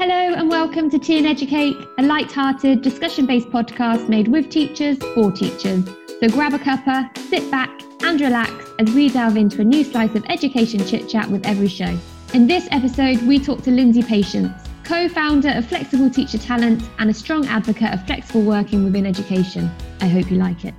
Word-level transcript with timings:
Hello 0.00 0.32
and 0.32 0.48
welcome 0.48 0.88
to 0.88 0.98
Tea 0.98 1.18
and 1.18 1.26
Educate, 1.26 1.76
a 1.98 2.02
light-hearted, 2.02 2.80
discussion-based 2.80 3.50
podcast 3.50 4.08
made 4.08 4.28
with 4.28 4.48
teachers 4.48 4.96
for 5.14 5.30
teachers. 5.30 5.84
So 6.20 6.28
grab 6.30 6.54
a 6.54 6.58
cuppa, 6.58 7.14
sit 7.28 7.50
back 7.50 7.68
and 8.02 8.18
relax 8.18 8.50
as 8.78 8.94
we 8.94 9.10
delve 9.10 9.36
into 9.36 9.60
a 9.60 9.64
new 9.64 9.84
slice 9.84 10.14
of 10.14 10.24
education 10.30 10.82
chit-chat 10.86 11.28
with 11.28 11.44
every 11.44 11.68
show. 11.68 11.98
In 12.32 12.46
this 12.46 12.66
episode, 12.70 13.20
we 13.26 13.38
talk 13.38 13.62
to 13.64 13.70
Lindsay 13.70 14.02
Patience, 14.02 14.50
co-founder 14.84 15.50
of 15.50 15.66
Flexible 15.66 16.08
Teacher 16.08 16.38
Talent 16.38 16.82
and 16.98 17.10
a 17.10 17.14
strong 17.14 17.44
advocate 17.48 17.92
of 17.92 18.02
flexible 18.06 18.40
working 18.40 18.82
within 18.84 19.04
education. 19.04 19.70
I 20.00 20.06
hope 20.08 20.30
you 20.30 20.38
like 20.38 20.64
it. 20.64 20.72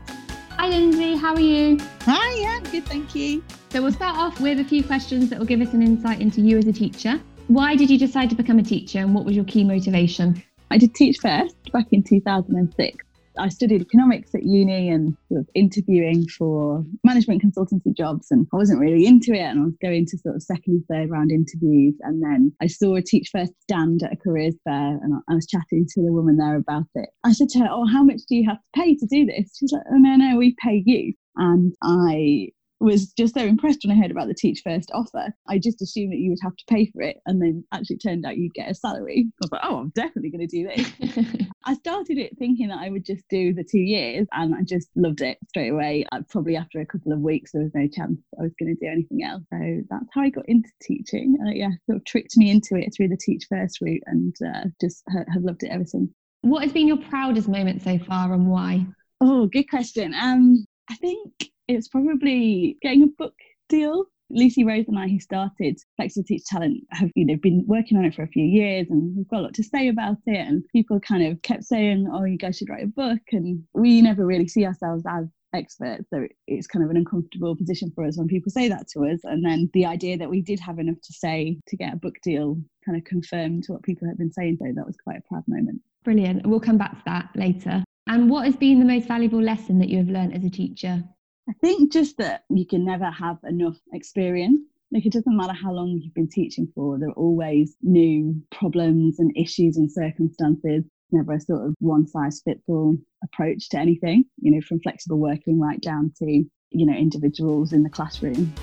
Hi 0.58 0.68
Lindsay, 0.68 1.16
how 1.16 1.36
are 1.36 1.40
you? 1.40 1.78
Hi, 2.06 2.40
yeah, 2.40 2.60
good, 2.72 2.86
thank 2.86 3.14
you. 3.14 3.44
So 3.70 3.84
we'll 3.84 3.92
start 3.92 4.18
off 4.18 4.42
with 4.42 4.60
a 4.60 4.64
few 4.64 4.84
questions 4.84 5.30
that 5.30 5.38
will 5.38 5.46
give 5.46 5.62
us 5.62 5.74
an 5.74 5.84
insight 5.84 6.22
into 6.22 6.42
you 6.42 6.58
as 6.58 6.66
a 6.66 6.74
teacher. 6.74 7.22
Why 7.48 7.76
did 7.76 7.90
you 7.90 7.98
decide 7.98 8.30
to 8.30 8.36
become 8.36 8.60
a 8.60 8.64
teacher 8.64 9.00
and 9.00 9.14
what 9.14 9.26
was 9.26 9.36
your 9.36 9.46
key 9.46 9.64
motivation? 9.64 10.42
I 10.70 10.78
did 10.78 10.96
teach 10.96 11.18
first 11.20 11.56
back 11.74 11.88
in 11.92 12.02
2006. 12.04 13.06
I 13.38 13.50
studied 13.50 13.82
economics 13.82 14.36
at 14.36 14.44
uni 14.44 14.90
and 14.90 15.16
of 15.32 15.48
interviewing 15.56 16.28
for 16.28 16.84
management 17.04 17.42
consultancy 17.42 17.96
jobs, 17.96 18.28
and 18.30 18.46
I 18.54 18.58
wasn't 18.58 18.80
really 18.80 19.06
into 19.06 19.34
it. 19.34 19.40
And 19.40 19.60
I 19.60 19.64
was 19.64 19.78
going 19.82 20.06
to 20.08 20.18
sort 20.18 20.36
of 20.36 20.44
second 20.44 20.74
and 20.74 20.86
third 20.88 21.10
round 21.10 21.32
interviews. 21.32 21.96
And 22.02 22.22
then 22.22 22.54
I 22.62 22.68
saw 22.68 22.96
a 22.96 23.02
Teach 23.02 23.30
First 23.32 23.54
stand 23.62 24.04
at 24.04 24.14
a 24.14 24.18
careers 24.18 24.56
fair, 24.64 25.00
and 25.02 25.22
I 25.30 25.34
was 25.34 25.48
chatting 25.48 25.88
to 25.94 26.02
the 26.02 26.12
woman 26.12 26.38
there 26.38 26.58
about 26.58 26.88
it. 26.96 27.10
I 27.24 27.32
said 27.32 27.50
to 27.50 27.60
her, 27.60 27.68
Oh, 27.70 27.88
how 27.88 28.04
much 28.04 28.22
do 28.28 28.36
you 28.36 28.48
have 28.48 28.58
to 28.58 28.82
pay 28.82 28.96
to 28.96 29.06
do 29.06 29.26
this? 29.26 29.56
She's 29.58 29.72
like, 29.72 29.84
Oh, 29.92 29.98
no, 29.98 30.16
no, 30.16 30.38
we 30.38 30.56
pay 30.62 30.84
you. 30.86 31.14
And 31.38 31.74
I 31.82 32.50
was 32.82 33.14
just 33.14 33.36
so 33.36 33.42
impressed 33.42 33.82
when 33.84 33.96
I 33.96 34.02
heard 34.02 34.12
about 34.12 34.28
the 34.28 34.34
Teach 34.34 34.62
First 34.64 34.92
offer. 34.94 35.34
I 35.48 35.60
just 35.60 35.82
assumed 35.82 36.14
that 36.14 36.20
you 36.20 36.32
would 36.32 36.40
have 36.42 36.56
to 36.56 36.66
pay 36.68 36.88
for 36.88 37.02
it, 37.02 37.18
and 37.26 37.42
then 37.42 37.64
actually 37.72 37.98
turned 37.98 38.26
out 38.26 38.38
you'd 38.38 38.54
get 38.54 38.72
a 38.72 38.76
salary. 38.76 39.28
I 39.28 39.38
was 39.42 39.52
like, 39.52 39.62
oh, 39.64 39.78
I'm 39.78 39.92
definitely 39.96 40.32
going 40.32 40.48
to 40.48 40.58
do 40.58 40.68
this. 40.68 41.48
I 41.66 41.76
started 41.76 42.18
it 42.18 42.38
thinking 42.40 42.70
that 42.70 42.80
I 42.80 42.90
would 42.90 43.06
just 43.06 43.24
do 43.30 43.54
the 43.54 43.64
two 43.64 43.80
years, 43.80 44.28
and 44.32 44.56
I 44.56 44.64
just 44.64 44.90
loved 44.96 45.22
it 45.22 45.38
straight 45.48 45.70
away. 45.70 46.06
I, 46.12 46.22
probably 46.30 46.56
after 46.56 46.80
a 46.80 46.86
couple 46.86 47.12
of 47.12 47.20
weeks, 47.20 47.52
there 47.52 47.62
was 47.62 47.76
no 47.76 47.88
chance 47.88 48.20
I 48.40 48.44
was 48.44 48.54
going 48.60 48.76
to 48.76 48.86
do 48.86 48.92
anything 48.92 49.24
else. 49.24 49.44
So 49.52 49.82
that's 49.90 50.08
how 50.14 50.22
I 50.22 50.30
got 50.30 50.50
into 50.50 50.70
teaching. 50.82 51.38
And 51.40 51.56
yeah, 51.56 51.70
sort 51.86 51.98
of 51.98 52.06
tricked 52.06 52.36
me 52.38 52.50
into 52.50 52.76
it 52.76 52.94
through 52.96 53.10
the 53.10 53.18
Teach 53.18 53.46
First 53.50 53.80
route, 53.82 54.04
and 54.08 54.36
uh, 54.46 54.66
just 54.80 55.04
have 55.08 55.44
loved 55.44 55.64
it 55.64 55.72
ever 55.72 55.86
since. 55.86 56.12
What 56.42 56.64
has 56.64 56.74
been 56.74 56.88
your 56.88 56.98
proudest 56.98 57.48
moment 57.48 57.84
so 57.84 58.00
far, 58.00 58.34
and 58.34 58.48
why? 58.48 58.86
Oh, 59.20 59.46
good 59.46 59.70
question. 59.70 60.16
Um, 60.20 60.66
I 60.90 60.96
think 60.96 61.32
it's 61.76 61.88
probably 61.88 62.78
getting 62.82 63.04
a 63.04 63.08
book 63.08 63.36
deal. 63.70 64.06
Lucy 64.30 64.64
Rose 64.64 64.86
and 64.88 64.98
I, 64.98 65.10
who 65.10 65.20
started 65.20 65.78
Flexible 65.98 66.24
Teach 66.26 66.46
Talent, 66.46 66.84
have 66.92 67.10
you 67.16 67.26
know 67.26 67.36
been 67.42 67.66
working 67.68 67.98
on 67.98 68.06
it 68.06 68.16
for 68.16 68.24
a 68.24 68.28
few 68.28 68.46
years, 68.46 68.88
and 68.90 69.16
we've 69.16 69.28
got 69.28 69.40
a 69.40 69.44
lot 69.44 69.54
to 69.56 69.64
say 69.64 69.90
about 69.90 70.18
it. 70.26 70.48
And 70.48 70.64
people 70.72 71.00
kind 71.02 71.26
of 71.26 71.42
kept 71.42 71.66
saying, 71.66 72.08
"Oh, 72.12 72.24
you 72.24 72.38
guys 72.38 72.58
should 72.58 72.70
write 72.70 72.86
a 72.86 72.88
book," 72.88 73.20
and 73.32 73.64
we 73.74 74.02
never 74.02 74.26
really 74.26 74.48
see 74.48 74.66
ourselves 74.66 75.04
as 75.08 75.28
experts, 75.54 76.06
so 76.10 76.28
it's 76.48 76.68
kind 76.68 76.84
of 76.84 76.90
an 76.92 76.98
uncomfortable 76.98 77.56
position 77.56 77.92
for 77.94 78.06
us 78.06 78.18
when 78.18 78.28
people 78.28 78.52
say 78.52 78.70
that 78.70 78.88
to 78.90 79.06
us. 79.06 79.20
And 79.24 79.46
then 79.46 79.70
the 79.74 79.86
idea 79.86 80.18
that 80.18 80.30
we 80.30 80.42
did 80.42 80.60
have 80.60 80.80
enough 80.80 81.02
to 81.04 81.14
say 81.14 81.60
to 81.68 81.78
get 81.78 81.94
a 81.94 81.98
book 81.98 82.16
deal 82.24 82.58
kind 82.86 82.98
of 82.98 83.04
confirmed 83.04 83.66
what 83.68 83.84
people 83.84 84.08
had 84.08 84.18
been 84.18 84.32
saying. 84.32 84.58
So 84.60 84.72
that 84.74 84.86
was 84.86 84.98
quite 85.04 85.18
a 85.18 85.28
proud 85.28 85.44
moment. 85.48 85.82
Brilliant. 86.04 86.48
We'll 86.48 86.60
come 86.60 86.78
back 86.78 86.92
to 86.92 87.04
that 87.06 87.30
later. 87.36 87.84
And 88.08 88.30
what 88.30 88.46
has 88.46 88.56
been 88.56 88.80
the 88.80 88.86
most 88.86 89.08
valuable 89.08 89.42
lesson 89.42 89.80
that 89.80 89.90
you 89.90 89.98
have 89.98 90.10
learned 90.10 90.34
as 90.34 90.44
a 90.44 90.50
teacher? 90.50 91.04
I 91.50 91.54
think 91.54 91.92
just 91.92 92.18
that 92.18 92.44
you 92.50 92.68
can 92.68 92.86
never 92.86 93.10
have 93.10 93.38
enough 93.44 93.78
experience. 93.94 94.62
Like 94.92 95.08
it 95.08 95.14
doesn't 95.14 95.36
matter 95.36 95.54
how 95.54 95.72
long 95.72 96.00
you've 96.00 96.14
been 96.14 96.30
teaching 96.30 96.68
for, 96.76 97.00
there 97.00 97.10
are 97.10 97.14
always 97.14 97.76
new 97.82 98.40
problems 98.52 99.20
and 99.20 99.36
issues 99.36 99.78
and 99.78 99.92
circumstances. 99.92 100.84
Never 101.12 101.34
a 101.34 101.42
sort 101.42 101.66
of 101.66 101.74
one 101.80 102.08
size 102.08 102.42
fits 102.46 102.62
all 102.68 102.96
approach 103.24 103.70
to 103.70 103.80
anything, 103.80 104.26
you 104.40 104.52
know, 104.52 104.62
from 104.62 104.82
flexible 104.82 105.18
working 105.18 105.60
right 105.60 105.82
down 105.82 106.14
to, 106.20 106.26
you 106.26 106.86
know, 106.86 106.94
individuals 106.94 107.74
in 107.74 107.82
the 107.82 107.90
classroom. 107.90 108.54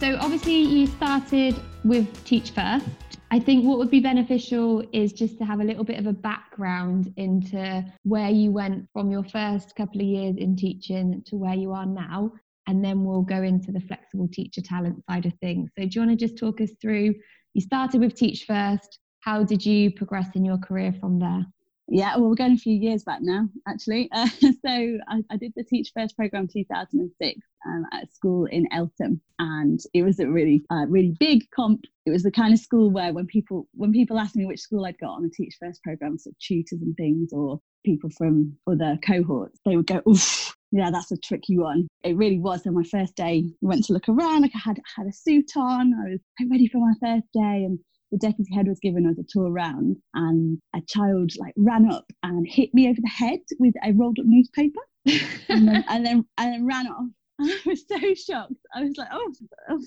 So 0.00 0.16
obviously 0.20 0.60
you 0.60 0.86
started 0.86 1.56
with 1.82 2.24
Teach 2.24 2.50
First 2.50 2.84
I 3.30 3.40
think 3.40 3.64
what 3.64 3.78
would 3.78 3.90
be 3.90 4.00
beneficial 4.00 4.84
is 4.92 5.12
just 5.12 5.38
to 5.38 5.44
have 5.44 5.60
a 5.60 5.64
little 5.64 5.82
bit 5.82 5.98
of 5.98 6.06
a 6.06 6.12
background 6.12 7.12
into 7.16 7.84
where 8.04 8.30
you 8.30 8.52
went 8.52 8.86
from 8.92 9.10
your 9.10 9.24
first 9.24 9.74
couple 9.74 10.00
of 10.00 10.06
years 10.06 10.36
in 10.36 10.54
teaching 10.54 11.22
to 11.26 11.36
where 11.36 11.54
you 11.54 11.72
are 11.72 11.86
now. 11.86 12.32
And 12.68 12.84
then 12.84 13.04
we'll 13.04 13.22
go 13.22 13.42
into 13.42 13.72
the 13.72 13.80
flexible 13.80 14.28
teacher 14.32 14.60
talent 14.60 15.02
side 15.10 15.26
of 15.26 15.32
things. 15.40 15.70
So, 15.76 15.84
do 15.84 15.90
you 15.92 16.06
want 16.06 16.18
to 16.18 16.26
just 16.26 16.38
talk 16.38 16.60
us 16.60 16.70
through? 16.80 17.14
You 17.54 17.60
started 17.60 18.00
with 18.00 18.14
Teach 18.14 18.44
First. 18.44 18.98
How 19.20 19.42
did 19.42 19.64
you 19.64 19.90
progress 19.90 20.28
in 20.34 20.44
your 20.44 20.58
career 20.58 20.92
from 21.00 21.18
there? 21.18 21.46
Yeah, 21.88 22.16
well, 22.16 22.28
we're 22.28 22.34
going 22.34 22.52
a 22.52 22.56
few 22.56 22.74
years 22.74 23.04
back 23.04 23.20
now, 23.22 23.48
actually. 23.68 24.10
Uh, 24.16 24.28
so 24.40 24.98
I, 25.08 25.22
I, 25.30 25.36
did 25.36 25.52
the 25.56 25.62
Teach 25.62 25.92
First 25.94 26.16
program 26.16 26.48
2006 26.48 27.40
um, 27.66 27.84
at 27.92 28.12
school 28.14 28.46
in 28.46 28.66
Eltham, 28.72 29.20
and 29.38 29.78
it 29.92 30.02
was 30.02 30.18
a 30.18 30.26
really, 30.26 30.64
uh, 30.70 30.86
really 30.88 31.14
big 31.20 31.44
comp. 31.54 31.82
It 32.06 32.10
was 32.10 32.22
the 32.22 32.30
kind 32.30 32.54
of 32.54 32.60
school 32.60 32.90
where 32.90 33.12
when 33.12 33.26
people 33.26 33.68
when 33.74 33.92
people 33.92 34.18
asked 34.18 34.36
me 34.36 34.46
which 34.46 34.60
school 34.60 34.86
I'd 34.86 34.98
got 34.98 35.10
on 35.10 35.22
the 35.22 35.30
Teach 35.30 35.56
First 35.60 35.82
program, 35.82 36.18
so 36.18 36.30
tutors 36.40 36.80
and 36.80 36.96
things, 36.96 37.32
or 37.32 37.60
people 37.84 38.10
from 38.10 38.56
other 38.66 38.98
cohorts, 39.06 39.60
they 39.64 39.76
would 39.76 39.86
go, 39.86 40.00
"Oof, 40.08 40.56
yeah, 40.72 40.90
that's 40.90 41.12
a 41.12 41.18
tricky 41.18 41.58
one." 41.58 41.86
It 42.02 42.16
really 42.16 42.38
was. 42.38 42.64
So 42.64 42.70
my 42.70 42.84
first 42.84 43.14
day, 43.16 43.44
we 43.60 43.68
went 43.68 43.84
to 43.84 43.92
look 43.92 44.08
around. 44.08 44.42
Like 44.42 44.52
I 44.54 44.60
had 44.64 44.80
had 44.96 45.06
a 45.06 45.12
suit 45.12 45.52
on. 45.56 45.92
I 45.94 46.10
was 46.12 46.20
ready 46.50 46.68
for 46.68 46.78
my 46.78 46.94
first 47.00 47.26
day, 47.32 47.64
and 47.64 47.78
the 48.10 48.18
deputy 48.18 48.54
head 48.54 48.68
was 48.68 48.80
giving 48.80 49.06
us 49.06 49.18
a 49.18 49.24
tour 49.28 49.50
around 49.50 49.96
and 50.14 50.58
a 50.74 50.80
child 50.88 51.32
like 51.38 51.54
ran 51.56 51.90
up 51.90 52.04
and 52.22 52.46
hit 52.48 52.72
me 52.72 52.88
over 52.88 53.00
the 53.00 53.08
head 53.08 53.40
with 53.58 53.74
a 53.84 53.92
rolled 53.92 54.18
up 54.18 54.26
newspaper 54.26 54.80
and, 55.48 55.68
then, 55.68 55.84
and 55.88 56.06
then 56.06 56.24
and 56.38 56.52
then 56.52 56.66
ran 56.66 56.86
off 56.86 57.06
and 57.38 57.50
I 57.50 57.56
was 57.66 57.84
so 57.86 58.14
shocked. 58.14 58.54
I 58.74 58.82
was 58.82 58.96
like, 58.96 59.08
oh, 59.12 59.32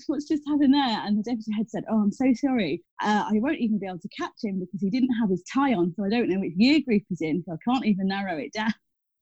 what's 0.06 0.28
just 0.28 0.46
happened 0.46 0.72
there? 0.72 1.00
And 1.04 1.18
the 1.18 1.22
deputy 1.22 1.52
head 1.52 1.68
said, 1.68 1.84
oh, 1.90 1.98
I'm 1.98 2.12
so 2.12 2.32
sorry. 2.34 2.82
Uh, 3.02 3.24
I 3.26 3.32
won't 3.34 3.58
even 3.58 3.78
be 3.78 3.86
able 3.86 3.98
to 3.98 4.08
catch 4.08 4.42
him 4.42 4.60
because 4.60 4.80
he 4.80 4.90
didn't 4.90 5.14
have 5.20 5.30
his 5.30 5.42
tie 5.52 5.74
on. 5.74 5.92
So 5.96 6.04
I 6.04 6.10
don't 6.10 6.28
know 6.28 6.40
which 6.40 6.52
year 6.56 6.80
group 6.80 7.02
he's 7.08 7.20
in. 7.20 7.42
So 7.44 7.52
I 7.52 7.56
can't 7.68 7.86
even 7.86 8.08
narrow 8.08 8.36
it 8.36 8.52
down. 8.52 8.72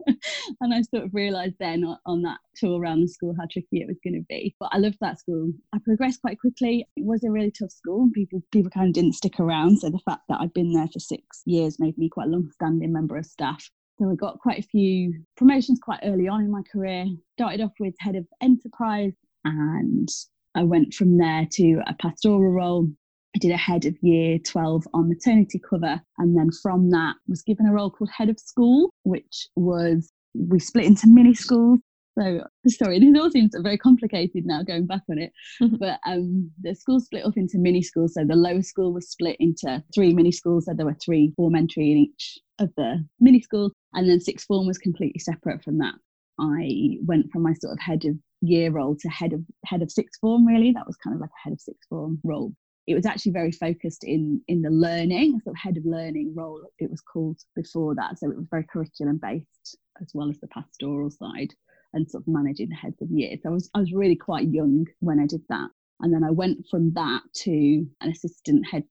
and 0.60 0.74
I 0.74 0.82
sort 0.82 1.04
of 1.04 1.14
realised 1.14 1.56
then 1.60 1.84
on 2.06 2.22
that 2.22 2.38
tour 2.56 2.80
around 2.80 3.00
the 3.00 3.08
school 3.08 3.34
how 3.38 3.46
tricky 3.50 3.80
it 3.80 3.86
was 3.86 3.98
going 4.02 4.14
to 4.14 4.26
be. 4.28 4.54
But 4.58 4.70
I 4.72 4.78
loved 4.78 4.98
that 5.00 5.18
school. 5.18 5.52
I 5.74 5.78
progressed 5.84 6.20
quite 6.20 6.40
quickly. 6.40 6.86
It 6.96 7.04
was 7.04 7.24
a 7.24 7.30
really 7.30 7.50
tough 7.50 7.70
school. 7.70 8.08
People 8.14 8.42
people 8.52 8.70
kind 8.70 8.88
of 8.88 8.94
didn't 8.94 9.14
stick 9.14 9.38
around. 9.38 9.78
So 9.78 9.90
the 9.90 10.00
fact 10.04 10.22
that 10.28 10.40
I'd 10.40 10.52
been 10.52 10.72
there 10.72 10.88
for 10.92 11.00
six 11.00 11.42
years 11.44 11.78
made 11.78 11.98
me 11.98 12.08
quite 12.08 12.26
a 12.26 12.30
long-standing 12.30 12.92
member 12.92 13.16
of 13.16 13.26
staff. 13.26 13.68
So 14.00 14.10
I 14.10 14.14
got 14.14 14.38
quite 14.38 14.60
a 14.60 14.68
few 14.68 15.12
promotions 15.36 15.80
quite 15.82 16.00
early 16.04 16.28
on 16.28 16.42
in 16.42 16.50
my 16.50 16.62
career. 16.70 17.06
Started 17.38 17.60
off 17.60 17.72
with 17.80 17.94
head 17.98 18.14
of 18.14 18.26
enterprise 18.40 19.12
and 19.44 20.08
I 20.54 20.62
went 20.62 20.94
from 20.94 21.18
there 21.18 21.46
to 21.52 21.82
a 21.86 21.94
pastoral 21.94 22.50
role 22.50 22.88
I 23.36 23.38
did 23.38 23.50
a 23.50 23.56
head 23.56 23.84
of 23.84 23.96
year 24.00 24.38
12 24.38 24.88
on 24.94 25.08
maternity 25.08 25.60
cover. 25.60 26.00
And 26.18 26.36
then 26.36 26.50
from 26.62 26.90
that 26.90 27.14
was 27.28 27.42
given 27.42 27.66
a 27.66 27.72
role 27.72 27.90
called 27.90 28.10
head 28.10 28.28
of 28.28 28.38
school, 28.38 28.90
which 29.02 29.48
was 29.56 30.10
we 30.34 30.58
split 30.58 30.86
into 30.86 31.06
mini 31.06 31.34
schools. 31.34 31.80
So 32.18 32.42
sorry, 32.66 32.98
this 32.98 33.20
all 33.20 33.30
seems 33.30 33.54
very 33.56 33.78
complicated 33.78 34.44
now 34.44 34.62
going 34.64 34.86
back 34.86 35.02
on 35.08 35.18
it. 35.18 35.32
but 35.78 36.00
um, 36.06 36.50
the 36.62 36.74
school 36.74 37.00
split 37.00 37.24
up 37.24 37.36
into 37.36 37.58
mini 37.58 37.82
schools. 37.82 38.14
So 38.14 38.24
the 38.24 38.34
lower 38.34 38.62
school 38.62 38.92
was 38.92 39.10
split 39.10 39.36
into 39.38 39.84
three 39.94 40.12
mini 40.12 40.32
schools. 40.32 40.66
So 40.66 40.74
there 40.74 40.86
were 40.86 40.96
three 41.04 41.32
form 41.36 41.54
entry 41.54 41.92
in 41.92 41.98
each 41.98 42.38
of 42.58 42.70
the 42.76 43.04
mini 43.20 43.40
schools. 43.40 43.72
And 43.94 44.08
then 44.08 44.20
sixth 44.20 44.46
form 44.46 44.66
was 44.66 44.78
completely 44.78 45.20
separate 45.20 45.62
from 45.62 45.78
that. 45.78 45.94
I 46.40 46.98
went 47.04 47.30
from 47.30 47.42
my 47.42 47.52
sort 47.54 47.72
of 47.72 47.80
head 47.80 48.04
of 48.04 48.16
year 48.40 48.70
role 48.70 48.96
to 49.00 49.08
head 49.08 49.32
of 49.32 49.40
head 49.64 49.82
of 49.82 49.90
sixth 49.90 50.20
form 50.20 50.46
really 50.46 50.70
that 50.70 50.86
was 50.86 50.96
kind 50.96 51.14
of 51.14 51.20
like 51.20 51.30
a 51.30 51.42
head 51.42 51.52
of 51.52 51.60
sixth 51.60 51.88
form 51.88 52.20
role 52.22 52.52
it 52.88 52.94
was 52.94 53.06
actually 53.06 53.32
very 53.32 53.52
focused 53.52 54.02
in 54.02 54.40
in 54.48 54.62
the 54.62 54.70
learning 54.70 55.38
sort 55.44 55.54
of 55.54 55.60
head 55.60 55.76
of 55.76 55.84
learning 55.84 56.34
role 56.34 56.62
it 56.78 56.90
was 56.90 57.02
called 57.02 57.38
before 57.54 57.94
that 57.94 58.18
so 58.18 58.30
it 58.30 58.36
was 58.36 58.46
very 58.50 58.64
curriculum 58.64 59.18
based 59.22 59.76
as 60.00 60.10
well 60.14 60.30
as 60.30 60.40
the 60.40 60.48
pastoral 60.48 61.10
side 61.10 61.52
and 61.92 62.10
sort 62.10 62.22
of 62.22 62.28
managing 62.28 62.68
the 62.68 62.74
heads 62.74 63.00
of 63.02 63.10
years 63.10 63.38
so 63.42 63.50
I 63.50 63.52
was, 63.52 63.70
I 63.74 63.80
was 63.80 63.92
really 63.92 64.16
quite 64.16 64.48
young 64.48 64.86
when 65.00 65.20
I 65.20 65.26
did 65.26 65.42
that 65.50 65.68
and 66.00 66.14
then 66.14 66.24
I 66.24 66.30
went 66.30 66.66
from 66.70 66.92
that 66.94 67.22
to 67.44 67.86
an 68.00 68.10
assistant 68.10 68.66
head 68.70 68.84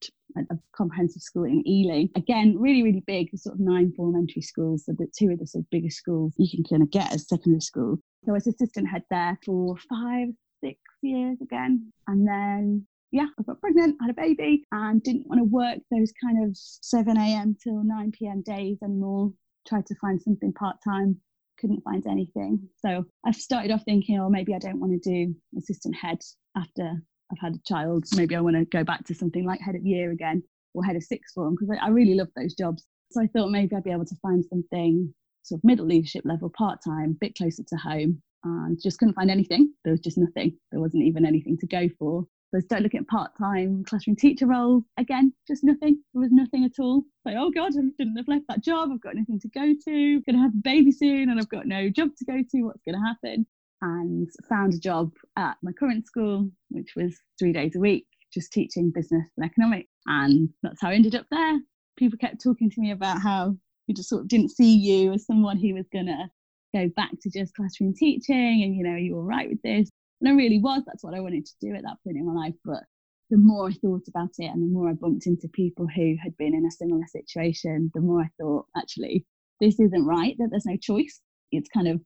of 0.51 0.59
comprehensive 0.75 1.21
school 1.21 1.45
in 1.45 1.65
Ealing. 1.65 2.09
Again, 2.15 2.57
really, 2.59 2.83
really 2.83 3.03
big, 3.07 3.29
sort 3.37 3.55
of 3.55 3.61
nine 3.61 3.93
form 3.95 4.15
entry 4.15 4.41
schools, 4.41 4.83
so 4.85 4.91
the 4.91 5.07
two 5.17 5.31
of 5.31 5.39
the 5.39 5.47
sort 5.47 5.63
of 5.63 5.69
biggest 5.69 5.97
schools 5.97 6.33
you 6.37 6.49
can 6.51 6.65
kind 6.69 6.83
of 6.83 6.91
get 6.91 7.13
as 7.13 7.27
secondary 7.27 7.61
school. 7.61 7.97
So 8.25 8.31
I 8.31 8.33
was 8.33 8.47
assistant 8.47 8.89
head 8.89 9.03
there 9.09 9.39
for 9.45 9.77
five, 9.89 10.27
six 10.61 10.79
years 11.01 11.37
again. 11.41 11.93
And 12.07 12.27
then 12.27 12.85
yeah, 13.11 13.27
I 13.39 13.43
got 13.43 13.61
pregnant, 13.61 13.97
had 14.01 14.09
a 14.09 14.13
baby, 14.13 14.63
and 14.71 15.01
didn't 15.01 15.27
want 15.27 15.39
to 15.39 15.45
work 15.45 15.79
those 15.91 16.11
kind 16.23 16.47
of 16.47 16.55
7 16.55 17.17
a.m. 17.17 17.55
till 17.63 17.83
9 17.83 18.11
p.m. 18.11 18.41
days 18.41 18.77
anymore. 18.83 19.31
Tried 19.67 19.85
to 19.87 19.95
find 20.01 20.21
something 20.21 20.53
part 20.53 20.77
time 20.83 21.19
couldn't 21.59 21.83
find 21.83 22.05
anything. 22.07 22.59
So 22.77 23.05
I've 23.25 23.35
started 23.35 23.71
off 23.71 23.83
thinking, 23.83 24.19
oh, 24.19 24.29
maybe 24.29 24.53
I 24.53 24.59
don't 24.59 24.79
want 24.79 24.93
to 24.93 25.09
do 25.09 25.35
assistant 25.57 25.95
head 25.95 26.19
after 26.55 27.01
I've 27.31 27.39
had 27.39 27.55
a 27.55 27.61
child. 27.65 28.05
Maybe 28.15 28.35
I 28.35 28.41
want 28.41 28.55
to 28.55 28.65
go 28.65 28.83
back 28.83 29.05
to 29.05 29.15
something 29.15 29.45
like 29.45 29.59
head 29.59 29.75
of 29.75 29.85
year 29.85 30.11
again 30.11 30.43
or 30.73 30.83
head 30.83 30.95
of 30.95 31.03
sixth 31.03 31.33
form 31.33 31.55
because 31.55 31.69
I, 31.69 31.87
I 31.87 31.89
really 31.89 32.15
love 32.15 32.29
those 32.35 32.53
jobs. 32.53 32.85
So 33.11 33.21
I 33.21 33.27
thought 33.27 33.49
maybe 33.49 33.75
I'd 33.75 33.83
be 33.83 33.91
able 33.91 34.05
to 34.05 34.15
find 34.21 34.43
something 34.45 35.13
sort 35.43 35.59
of 35.59 35.63
middle 35.63 35.85
leadership 35.85 36.23
level, 36.25 36.51
part 36.57 36.79
time, 36.85 37.11
a 37.11 37.25
bit 37.25 37.35
closer 37.35 37.63
to 37.67 37.75
home. 37.77 38.21
And 38.43 38.79
just 38.81 38.99
couldn't 38.99 39.15
find 39.15 39.31
anything. 39.31 39.73
There 39.83 39.91
was 39.91 39.99
just 39.99 40.17
nothing. 40.17 40.57
There 40.71 40.79
wasn't 40.79 41.03
even 41.03 41.25
anything 41.25 41.57
to 41.57 41.67
go 41.67 41.89
for. 41.99 42.25
So 42.51 42.59
I 42.59 42.61
started 42.61 42.83
looking 42.83 43.01
at 43.01 43.07
part-time 43.07 43.83
classroom 43.83 44.15
teacher 44.15 44.47
roles. 44.47 44.83
Again, 44.97 45.33
just 45.47 45.65
nothing. 45.65 46.01
There 46.13 46.21
was 46.21 46.31
nothing 46.31 46.63
at 46.63 46.79
all. 46.79 47.03
Like, 47.25 47.35
oh 47.37 47.51
God, 47.51 47.73
I 47.73 47.81
shouldn't 47.97 48.17
have 48.17 48.27
left 48.27 48.45
that 48.47 48.63
job. 48.63 48.89
I've 48.91 49.01
got 49.01 49.15
nothing 49.15 49.39
to 49.41 49.49
go 49.49 49.73
to. 49.85 50.21
I'm 50.23 50.23
to 50.37 50.43
have 50.43 50.53
a 50.53 50.63
baby 50.63 50.93
soon, 50.93 51.29
and 51.29 51.39
I've 51.39 51.49
got 51.49 51.67
no 51.67 51.89
job 51.89 52.09
to 52.17 52.25
go 52.25 52.37
to. 52.37 52.63
What's 52.63 52.83
to 52.97 53.05
happen? 53.05 53.45
And 53.81 54.29
found 54.47 54.73
a 54.73 54.79
job 54.79 55.11
at 55.35 55.57
my 55.61 55.73
current 55.73 56.07
school, 56.07 56.49
which 56.69 56.93
was 56.95 57.17
three 57.37 57.51
days 57.51 57.75
a 57.75 57.79
week, 57.79 58.07
just 58.33 58.53
teaching 58.53 58.91
business 58.95 59.27
and 59.35 59.45
economics. 59.45 59.91
And 60.05 60.49
that's 60.63 60.81
how 60.81 60.89
I 60.89 60.93
ended 60.93 61.15
up 61.15 61.25
there. 61.29 61.59
People 61.97 62.17
kept 62.17 62.41
talking 62.41 62.69
to 62.69 62.79
me 62.81 62.91
about 62.91 63.21
how 63.21 63.57
you 63.87 63.93
just 63.93 64.09
sort 64.09 64.21
of 64.21 64.29
didn't 64.29 64.49
see 64.49 64.73
you 64.73 65.11
as 65.11 65.25
someone 65.25 65.57
who 65.57 65.73
was 65.73 65.87
to 66.05 66.27
go 66.73 66.89
back 66.95 67.11
to 67.21 67.29
just 67.29 67.55
classroom 67.55 67.93
teaching 67.93 68.61
and 68.63 68.75
you 68.75 68.83
know 68.83 68.91
are 68.91 68.97
you 68.97 69.15
all 69.15 69.23
right 69.23 69.49
with 69.49 69.61
this 69.61 69.89
and 70.21 70.29
I 70.29 70.33
really 70.33 70.59
was. 70.59 70.83
That's 70.85 71.03
what 71.03 71.13
I 71.13 71.19
wanted 71.19 71.45
to 71.45 71.53
do 71.61 71.75
at 71.75 71.83
that 71.83 71.97
point 72.03 72.17
in 72.17 72.25
my 72.25 72.33
life. 72.33 72.55
But 72.65 72.83
the 73.29 73.37
more 73.37 73.69
I 73.69 73.73
thought 73.73 74.07
about 74.07 74.31
it 74.37 74.45
and 74.45 74.63
the 74.63 74.73
more 74.73 74.89
I 74.89 74.93
bumped 74.93 75.27
into 75.27 75.47
people 75.49 75.87
who 75.87 76.15
had 76.21 76.35
been 76.37 76.55
in 76.55 76.65
a 76.65 76.71
similar 76.71 77.05
situation, 77.07 77.91
the 77.93 78.01
more 78.01 78.21
I 78.21 78.29
thought, 78.39 78.65
actually, 78.75 79.25
this 79.59 79.79
isn't 79.79 80.05
right, 80.05 80.35
that 80.39 80.49
there's 80.51 80.65
no 80.65 80.77
choice. 80.77 81.21
It's 81.51 81.69
kind 81.69 81.87
of 81.87 82.01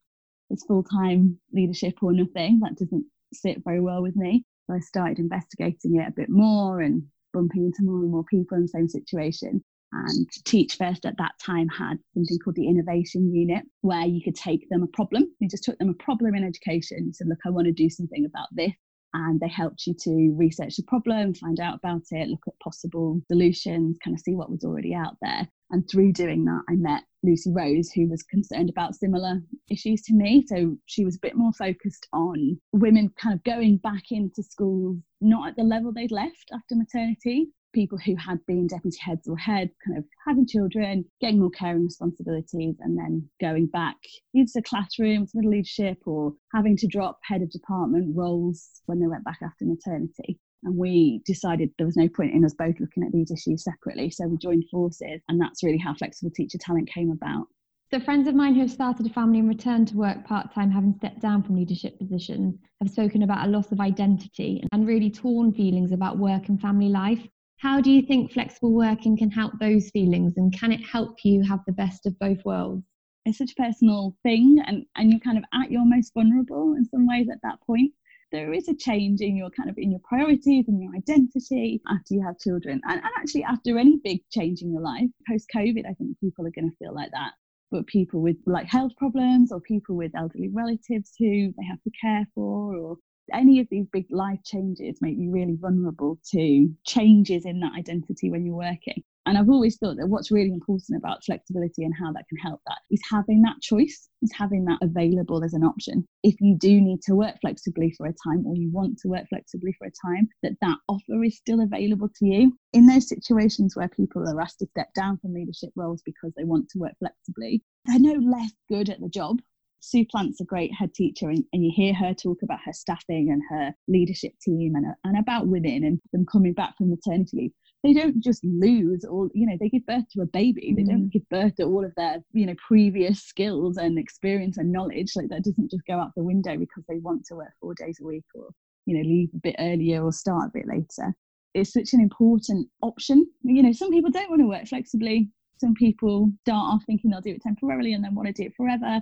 it's 0.49 0.65
full 0.65 0.83
time 0.83 1.39
leadership 1.53 1.95
or 2.01 2.11
nothing. 2.11 2.59
That 2.61 2.75
doesn't 2.77 3.05
sit 3.33 3.63
very 3.63 3.79
well 3.79 4.01
with 4.01 4.15
me. 4.15 4.43
So 4.67 4.75
I 4.75 4.79
started 4.79 5.19
investigating 5.19 5.95
it 5.95 6.07
a 6.07 6.13
bit 6.15 6.29
more 6.29 6.81
and 6.81 7.03
bumping 7.33 7.65
into 7.65 7.83
more 7.83 8.01
and 8.01 8.11
more 8.11 8.25
people 8.25 8.57
in 8.57 8.63
the 8.63 8.67
same 8.67 8.89
situation. 8.89 9.63
And 9.93 10.27
Teach 10.45 10.75
First 10.77 11.05
at 11.05 11.17
that 11.17 11.33
time 11.45 11.67
had 11.67 11.97
something 12.13 12.39
called 12.39 12.55
the 12.55 12.67
Innovation 12.67 13.33
Unit, 13.33 13.63
where 13.81 14.05
you 14.05 14.21
could 14.23 14.35
take 14.35 14.67
them 14.69 14.83
a 14.83 14.87
problem. 14.87 15.33
You 15.39 15.49
just 15.49 15.63
took 15.63 15.77
them 15.79 15.89
a 15.89 16.03
problem 16.03 16.35
in 16.35 16.43
education. 16.43 17.07
You 17.07 17.13
said, 17.13 17.27
Look, 17.27 17.39
I 17.45 17.49
want 17.49 17.65
to 17.65 17.73
do 17.73 17.89
something 17.89 18.25
about 18.25 18.47
this. 18.51 18.71
And 19.13 19.41
they 19.41 19.49
helped 19.49 19.85
you 19.85 19.93
to 20.03 20.33
research 20.37 20.77
the 20.77 20.83
problem, 20.83 21.33
find 21.33 21.59
out 21.59 21.75
about 21.75 22.03
it, 22.11 22.29
look 22.29 22.43
at 22.47 22.57
possible 22.63 23.21
solutions, 23.27 23.97
kind 24.01 24.15
of 24.15 24.21
see 24.21 24.35
what 24.35 24.49
was 24.49 24.63
already 24.63 24.95
out 24.95 25.17
there. 25.21 25.49
And 25.71 25.89
through 25.89 26.13
doing 26.13 26.45
that, 26.45 26.61
I 26.69 26.75
met 26.75 27.03
Lucy 27.23 27.51
Rose, 27.51 27.91
who 27.91 28.07
was 28.07 28.23
concerned 28.23 28.69
about 28.69 28.95
similar 28.95 29.41
issues 29.69 30.01
to 30.03 30.13
me. 30.13 30.45
So 30.47 30.77
she 30.85 31.03
was 31.03 31.15
a 31.17 31.21
bit 31.21 31.35
more 31.35 31.51
focused 31.53 32.07
on 32.13 32.59
women 32.71 33.09
kind 33.21 33.35
of 33.35 33.43
going 33.43 33.77
back 33.77 34.03
into 34.11 34.43
schools, 34.43 34.97
not 35.19 35.49
at 35.49 35.55
the 35.57 35.63
level 35.63 35.91
they'd 35.91 36.11
left 36.11 36.49
after 36.53 36.75
maternity, 36.75 37.49
people 37.73 37.97
who 37.97 38.15
had 38.15 38.39
been 38.45 38.67
deputy 38.67 38.97
heads 38.99 39.27
or 39.27 39.37
heads, 39.37 39.71
kind 39.85 39.97
of 39.97 40.05
having 40.27 40.47
children, 40.47 41.05
getting 41.19 41.39
more 41.39 41.49
caring 41.51 41.83
responsibilities, 41.83 42.75
and 42.79 42.97
then 42.97 43.27
going 43.39 43.67
back 43.67 43.97
either 44.35 44.49
to 44.53 44.61
classroom, 44.61 45.25
to 45.25 45.31
middle 45.35 45.51
leadership, 45.51 45.97
or 46.05 46.33
having 46.53 46.77
to 46.77 46.87
drop 46.87 47.19
head 47.23 47.41
of 47.41 47.51
department 47.51 48.15
roles 48.15 48.81
when 48.85 48.99
they 48.99 49.07
went 49.07 49.23
back 49.23 49.39
after 49.43 49.65
maternity. 49.65 50.39
And 50.63 50.77
we 50.77 51.21
decided 51.25 51.71
there 51.77 51.87
was 51.87 51.97
no 51.97 52.07
point 52.07 52.33
in 52.33 52.45
us 52.45 52.53
both 52.53 52.79
looking 52.79 53.03
at 53.03 53.11
these 53.11 53.31
issues 53.31 53.63
separately. 53.63 54.11
So 54.11 54.27
we 54.27 54.37
joined 54.37 54.65
forces, 54.69 55.21
and 55.27 55.41
that's 55.41 55.63
really 55.63 55.79
how 55.79 55.95
Flexible 55.95 56.31
Teacher 56.35 56.59
Talent 56.59 56.89
came 56.89 57.11
about. 57.11 57.47
So, 57.91 57.99
friends 57.99 58.25
of 58.27 58.35
mine 58.35 58.53
who 58.53 58.61
have 58.61 58.71
started 58.71 59.05
a 59.05 59.09
family 59.09 59.39
and 59.39 59.49
returned 59.49 59.89
to 59.89 59.97
work 59.97 60.23
part 60.23 60.53
time, 60.53 60.71
having 60.71 60.93
stepped 60.93 61.19
down 61.19 61.43
from 61.43 61.57
leadership 61.57 61.97
positions, 61.97 62.55
have 62.79 62.89
spoken 62.89 63.23
about 63.23 63.45
a 63.45 63.51
loss 63.51 63.69
of 63.73 63.81
identity 63.81 64.63
and 64.71 64.87
really 64.87 65.09
torn 65.09 65.51
feelings 65.51 65.91
about 65.91 66.17
work 66.17 66.47
and 66.47 66.61
family 66.61 66.87
life. 66.87 67.27
How 67.61 67.79
do 67.79 67.91
you 67.91 68.01
think 68.01 68.31
flexible 68.31 68.73
working 68.73 69.15
can 69.15 69.29
help 69.29 69.53
those 69.59 69.91
feelings 69.91 70.33
and 70.35 70.51
can 70.51 70.71
it 70.71 70.83
help 70.83 71.23
you 71.23 71.43
have 71.43 71.59
the 71.67 71.71
best 71.71 72.07
of 72.07 72.17
both 72.17 72.43
worlds? 72.43 72.83
It's 73.23 73.37
such 73.37 73.51
a 73.51 73.61
personal 73.61 74.17
thing 74.23 74.57
and, 74.65 74.83
and 74.95 75.11
you're 75.11 75.19
kind 75.19 75.37
of 75.37 75.43
at 75.53 75.69
your 75.69 75.85
most 75.85 76.11
vulnerable 76.15 76.73
in 76.73 76.85
some 76.85 77.05
ways 77.05 77.27
at 77.31 77.37
that 77.43 77.61
point. 77.61 77.91
There 78.31 78.51
is 78.51 78.67
a 78.67 78.73
change 78.73 79.21
in 79.21 79.37
your 79.37 79.51
kind 79.51 79.69
of 79.69 79.77
in 79.77 79.91
your 79.91 79.99
priorities 80.03 80.69
and 80.69 80.81
your 80.81 80.91
identity 80.95 81.79
after 81.87 82.15
you 82.15 82.25
have 82.25 82.39
children. 82.39 82.81
And, 82.85 82.99
and 82.99 83.11
actually 83.15 83.43
after 83.43 83.77
any 83.77 83.99
big 84.03 84.21
change 84.31 84.63
in 84.63 84.71
your 84.73 84.81
life, 84.81 85.11
post 85.29 85.45
COVID, 85.55 85.85
I 85.85 85.93
think 85.93 86.19
people 86.19 86.47
are 86.47 86.51
going 86.55 86.71
to 86.71 86.77
feel 86.77 86.95
like 86.95 87.11
that 87.11 87.33
but 87.69 87.87
people 87.87 88.21
with 88.21 88.35
like 88.45 88.67
health 88.67 88.91
problems 88.97 89.51
or 89.51 89.61
people 89.61 89.95
with 89.95 90.11
elderly 90.13 90.49
relatives 90.49 91.13
who 91.17 91.53
they 91.57 91.65
have 91.65 91.81
to 91.83 91.91
care 92.01 92.27
for 92.35 92.75
or 92.75 92.97
any 93.33 93.59
of 93.59 93.67
these 93.69 93.87
big 93.91 94.05
life 94.09 94.39
changes 94.43 95.01
make 95.01 95.17
you 95.17 95.31
really 95.31 95.57
vulnerable 95.59 96.19
to 96.31 96.69
changes 96.85 97.45
in 97.45 97.59
that 97.61 97.73
identity 97.77 98.29
when 98.29 98.45
you're 98.45 98.55
working. 98.55 99.03
And 99.27 99.37
I've 99.37 99.49
always 99.49 99.77
thought 99.77 99.97
that 99.97 100.07
what's 100.07 100.31
really 100.31 100.51
important 100.51 100.97
about 100.97 101.23
flexibility 101.23 101.83
and 101.83 101.93
how 101.97 102.11
that 102.13 102.27
can 102.27 102.39
help 102.39 102.59
that 102.65 102.79
is 102.89 103.01
having 103.09 103.43
that 103.43 103.61
choice, 103.61 104.09
is 104.23 104.31
having 104.33 104.65
that 104.65 104.79
available 104.81 105.43
as 105.43 105.53
an 105.53 105.63
option. 105.63 106.07
If 106.23 106.41
you 106.41 106.57
do 106.57 106.81
need 106.81 107.03
to 107.03 107.13
work 107.13 107.35
flexibly 107.39 107.91
for 107.91 108.07
a 108.07 108.15
time 108.27 108.45
or 108.47 108.55
you 108.55 108.71
want 108.71 108.97
to 108.99 109.09
work 109.09 109.29
flexibly 109.29 109.73
for 109.77 109.85
a 109.85 109.91
time, 110.07 110.27
that 110.41 110.57
that 110.61 110.77
offer 110.89 111.23
is 111.23 111.37
still 111.37 111.61
available 111.61 112.09
to 112.09 112.25
you. 112.25 112.57
In 112.73 112.87
those 112.87 113.07
situations 113.07 113.75
where 113.75 113.89
people 113.89 114.27
are 114.27 114.41
asked 114.41 114.59
to 114.59 114.67
step 114.67 114.91
down 114.95 115.19
from 115.19 115.33
leadership 115.33 115.69
roles 115.75 116.01
because 116.03 116.33
they 116.35 116.43
want 116.43 116.67
to 116.69 116.79
work 116.79 116.93
flexibly, 116.97 117.63
they're 117.85 117.99
no 117.99 118.13
less 118.13 118.51
good 118.69 118.89
at 118.89 119.01
the 119.01 119.09
job 119.09 119.39
Sue 119.83 120.05
Plant's 120.05 120.39
a 120.39 120.45
great 120.45 120.71
head 120.71 120.93
teacher, 120.93 121.29
and, 121.29 121.43
and 121.51 121.65
you 121.65 121.71
hear 121.73 121.93
her 121.93 122.13
talk 122.13 122.43
about 122.43 122.59
her 122.63 122.71
staffing 122.71 123.31
and 123.31 123.41
her 123.49 123.73
leadership 123.87 124.33
team 124.39 124.75
and, 124.75 124.85
and 125.03 125.17
about 125.17 125.47
women 125.47 125.83
and 125.83 125.99
them 126.13 126.25
coming 126.31 126.53
back 126.53 126.77
from 126.77 126.91
maternity 126.91 127.35
leave. 127.35 127.51
They 127.83 127.93
don't 127.93 128.23
just 128.23 128.43
lose 128.43 129.03
all, 129.03 129.29
you 129.33 129.47
know, 129.47 129.57
they 129.59 129.69
give 129.69 129.87
birth 129.87 130.05
to 130.13 130.21
a 130.21 130.27
baby. 130.27 130.71
They 130.77 130.83
mm. 130.83 130.89
don't 130.89 131.09
give 131.09 131.27
birth 131.29 131.55
to 131.55 131.63
all 131.63 131.83
of 131.83 131.93
their, 131.97 132.23
you 132.31 132.45
know, 132.45 132.53
previous 132.65 133.23
skills 133.23 133.77
and 133.77 133.97
experience 133.97 134.57
and 134.57 134.71
knowledge. 134.71 135.13
Like 135.15 135.29
that 135.29 135.43
doesn't 135.43 135.71
just 135.71 135.87
go 135.87 135.99
out 135.99 136.11
the 136.15 136.23
window 136.23 136.57
because 136.57 136.83
they 136.87 136.99
want 136.99 137.25
to 137.25 137.35
work 137.35 137.51
four 137.59 137.73
days 137.73 137.97
a 137.99 138.05
week 138.05 138.25
or, 138.35 138.49
you 138.85 138.95
know, 138.95 139.01
leave 139.01 139.29
a 139.33 139.39
bit 139.39 139.55
earlier 139.57 140.03
or 140.03 140.11
start 140.11 140.49
a 140.49 140.51
bit 140.53 140.67
later. 140.67 141.15
It's 141.55 141.73
such 141.73 141.93
an 141.93 142.01
important 142.01 142.69
option. 142.83 143.25
You 143.41 143.63
know, 143.63 143.71
some 143.71 143.89
people 143.89 144.11
don't 144.11 144.29
want 144.29 144.43
to 144.43 144.47
work 144.47 144.67
flexibly. 144.67 145.31
Some 145.57 145.73
people 145.73 146.31
start 146.41 146.75
off 146.75 146.83
thinking 146.85 147.09
they'll 147.09 147.21
do 147.21 147.31
it 147.31 147.41
temporarily 147.41 147.93
and 147.93 148.03
then 148.03 148.13
want 148.13 148.27
to 148.27 148.33
do 148.33 148.43
it 148.43 148.53
forever 148.55 149.01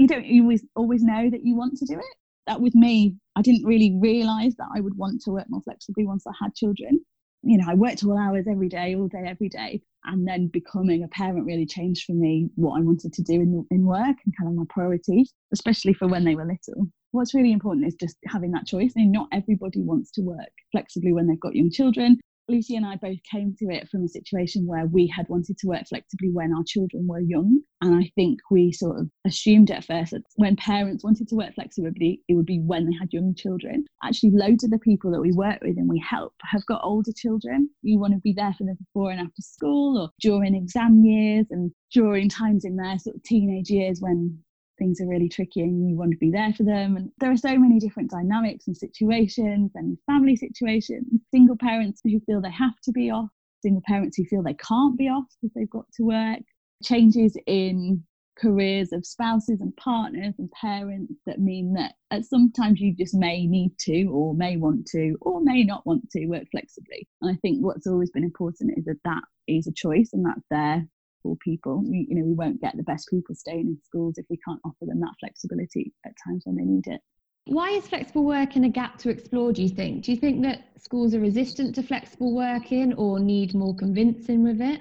you 0.00 0.06
don't 0.06 0.24
always 0.40 0.64
always 0.76 1.02
know 1.02 1.28
that 1.28 1.44
you 1.44 1.54
want 1.54 1.76
to 1.76 1.84
do 1.84 1.98
it. 1.98 2.16
That 2.46 2.60
with 2.60 2.74
me, 2.74 3.16
I 3.36 3.42
didn't 3.42 3.66
really 3.66 3.96
realise 4.00 4.54
that 4.56 4.68
I 4.74 4.80
would 4.80 4.96
want 4.96 5.20
to 5.22 5.30
work 5.30 5.44
more 5.50 5.60
flexibly 5.60 6.06
once 6.06 6.24
I 6.26 6.32
had 6.42 6.54
children. 6.54 7.00
You 7.42 7.58
know, 7.58 7.66
I 7.68 7.74
worked 7.74 8.02
all 8.02 8.18
hours 8.18 8.46
every 8.50 8.68
day, 8.68 8.94
all 8.94 9.08
day, 9.08 9.24
every 9.26 9.50
day. 9.50 9.82
And 10.04 10.26
then 10.26 10.48
becoming 10.48 11.04
a 11.04 11.08
parent 11.08 11.44
really 11.44 11.66
changed 11.66 12.04
for 12.06 12.14
me 12.14 12.48
what 12.54 12.78
I 12.78 12.82
wanted 12.82 13.12
to 13.12 13.22
do 13.22 13.34
in, 13.34 13.66
in 13.70 13.84
work 13.84 14.16
and 14.24 14.34
kind 14.38 14.48
of 14.48 14.54
my 14.54 14.64
priorities, 14.70 15.34
especially 15.52 15.92
for 15.92 16.08
when 16.08 16.24
they 16.24 16.34
were 16.34 16.46
little. 16.46 16.88
What's 17.10 17.34
really 17.34 17.52
important 17.52 17.86
is 17.86 17.94
just 17.94 18.16
having 18.26 18.52
that 18.52 18.66
choice. 18.66 18.92
And 18.96 19.12
not 19.12 19.28
everybody 19.32 19.82
wants 19.82 20.10
to 20.12 20.22
work 20.22 20.52
flexibly 20.72 21.12
when 21.12 21.26
they've 21.26 21.38
got 21.38 21.54
young 21.54 21.70
children. 21.70 22.18
Lucy 22.50 22.76
and 22.76 22.84
I 22.84 22.96
both 22.96 23.18
came 23.30 23.54
to 23.58 23.66
it 23.66 23.88
from 23.88 24.04
a 24.04 24.08
situation 24.08 24.66
where 24.66 24.86
we 24.86 25.06
had 25.06 25.28
wanted 25.28 25.56
to 25.58 25.68
work 25.68 25.86
flexibly 25.88 26.30
when 26.30 26.52
our 26.52 26.64
children 26.66 27.06
were 27.06 27.20
young. 27.20 27.60
And 27.80 27.94
I 27.94 28.10
think 28.14 28.40
we 28.50 28.72
sort 28.72 28.98
of 28.98 29.08
assumed 29.24 29.70
at 29.70 29.84
first 29.84 30.10
that 30.10 30.22
when 30.36 30.56
parents 30.56 31.04
wanted 31.04 31.28
to 31.28 31.36
work 31.36 31.54
flexibly, 31.54 32.20
it 32.28 32.34
would 32.34 32.46
be 32.46 32.60
when 32.60 32.86
they 32.86 32.96
had 32.98 33.12
young 33.12 33.34
children. 33.34 33.84
Actually, 34.02 34.32
loads 34.32 34.64
of 34.64 34.70
the 34.70 34.78
people 34.78 35.10
that 35.12 35.20
we 35.20 35.32
work 35.32 35.60
with 35.62 35.78
and 35.78 35.88
we 35.88 36.02
help 36.06 36.34
have 36.42 36.66
got 36.66 36.82
older 36.84 37.12
children. 37.16 37.70
You 37.82 37.98
want 37.98 38.14
to 38.14 38.20
be 38.20 38.32
there 38.32 38.54
for 38.58 38.64
them 38.64 38.76
before 38.76 39.10
and 39.12 39.20
after 39.20 39.42
school 39.42 39.98
or 39.98 40.10
during 40.20 40.54
exam 40.54 41.04
years 41.04 41.46
and 41.50 41.70
during 41.92 42.28
times 42.28 42.64
in 42.64 42.76
their 42.76 42.98
sort 42.98 43.16
of 43.16 43.22
teenage 43.22 43.70
years 43.70 44.00
when 44.00 44.38
things 44.80 45.00
are 45.00 45.06
really 45.06 45.28
tricky 45.28 45.60
and 45.60 45.88
you 45.88 45.96
want 45.96 46.10
to 46.10 46.16
be 46.16 46.30
there 46.30 46.52
for 46.52 46.64
them. 46.64 46.96
And 46.96 47.12
there 47.20 47.30
are 47.30 47.36
so 47.36 47.56
many 47.56 47.78
different 47.78 48.10
dynamics 48.10 48.66
and 48.66 48.76
situations 48.76 49.70
and 49.76 49.96
family 50.06 50.34
situations. 50.34 51.06
Single 51.30 51.56
parents 51.56 52.00
who 52.02 52.18
feel 52.20 52.40
they 52.40 52.50
have 52.50 52.80
to 52.84 52.92
be 52.92 53.10
off, 53.10 53.28
single 53.62 53.82
parents 53.86 54.16
who 54.16 54.24
feel 54.24 54.42
they 54.42 54.54
can't 54.54 54.98
be 54.98 55.08
off 55.08 55.26
because 55.40 55.54
they've 55.54 55.70
got 55.70 55.86
to 55.96 56.02
work, 56.04 56.40
changes 56.82 57.36
in 57.46 58.02
careers 58.38 58.92
of 58.92 59.04
spouses 59.04 59.60
and 59.60 59.76
partners 59.76 60.34
and 60.38 60.50
parents 60.52 61.12
that 61.26 61.40
mean 61.40 61.74
that 61.74 61.94
at 62.10 62.24
sometimes 62.24 62.80
you 62.80 62.94
just 62.96 63.14
may 63.14 63.46
need 63.46 63.70
to 63.78 64.04
or 64.06 64.34
may 64.34 64.56
want 64.56 64.86
to 64.86 65.14
or 65.20 65.42
may 65.42 65.62
not 65.62 65.84
want 65.84 66.08
to 66.10 66.26
work 66.26 66.44
flexibly 66.50 67.06
and 67.20 67.30
i 67.30 67.38
think 67.42 67.58
what's 67.60 67.86
always 67.86 68.10
been 68.10 68.24
important 68.24 68.72
is 68.78 68.84
that 68.84 68.96
that 69.04 69.22
is 69.46 69.66
a 69.66 69.72
choice 69.72 70.10
and 70.14 70.24
that's 70.24 70.46
there 70.50 70.86
for 71.22 71.36
people. 71.36 71.82
We, 71.86 72.06
you 72.08 72.16
know, 72.16 72.24
we 72.24 72.34
won't 72.34 72.60
get 72.60 72.76
the 72.76 72.82
best 72.82 73.08
people 73.08 73.34
staying 73.34 73.68
in 73.68 73.78
schools 73.84 74.18
if 74.18 74.26
we 74.30 74.38
can't 74.46 74.60
offer 74.64 74.86
them 74.86 75.00
that 75.00 75.14
flexibility 75.20 75.92
at 76.04 76.12
times 76.26 76.42
when 76.44 76.56
they 76.56 76.64
need 76.64 76.86
it. 76.86 77.00
Why 77.46 77.70
is 77.70 77.88
flexible 77.88 78.24
working 78.24 78.64
a 78.64 78.68
gap 78.68 78.98
to 78.98 79.10
explore, 79.10 79.52
do 79.52 79.62
you 79.62 79.68
think? 79.68 80.04
Do 80.04 80.12
you 80.12 80.18
think 80.18 80.42
that 80.42 80.64
schools 80.80 81.14
are 81.14 81.20
resistant 81.20 81.74
to 81.76 81.82
flexible 81.82 82.34
working 82.34 82.94
or 82.94 83.18
need 83.18 83.54
more 83.54 83.74
convincing 83.74 84.42
with 84.42 84.60
it? 84.60 84.80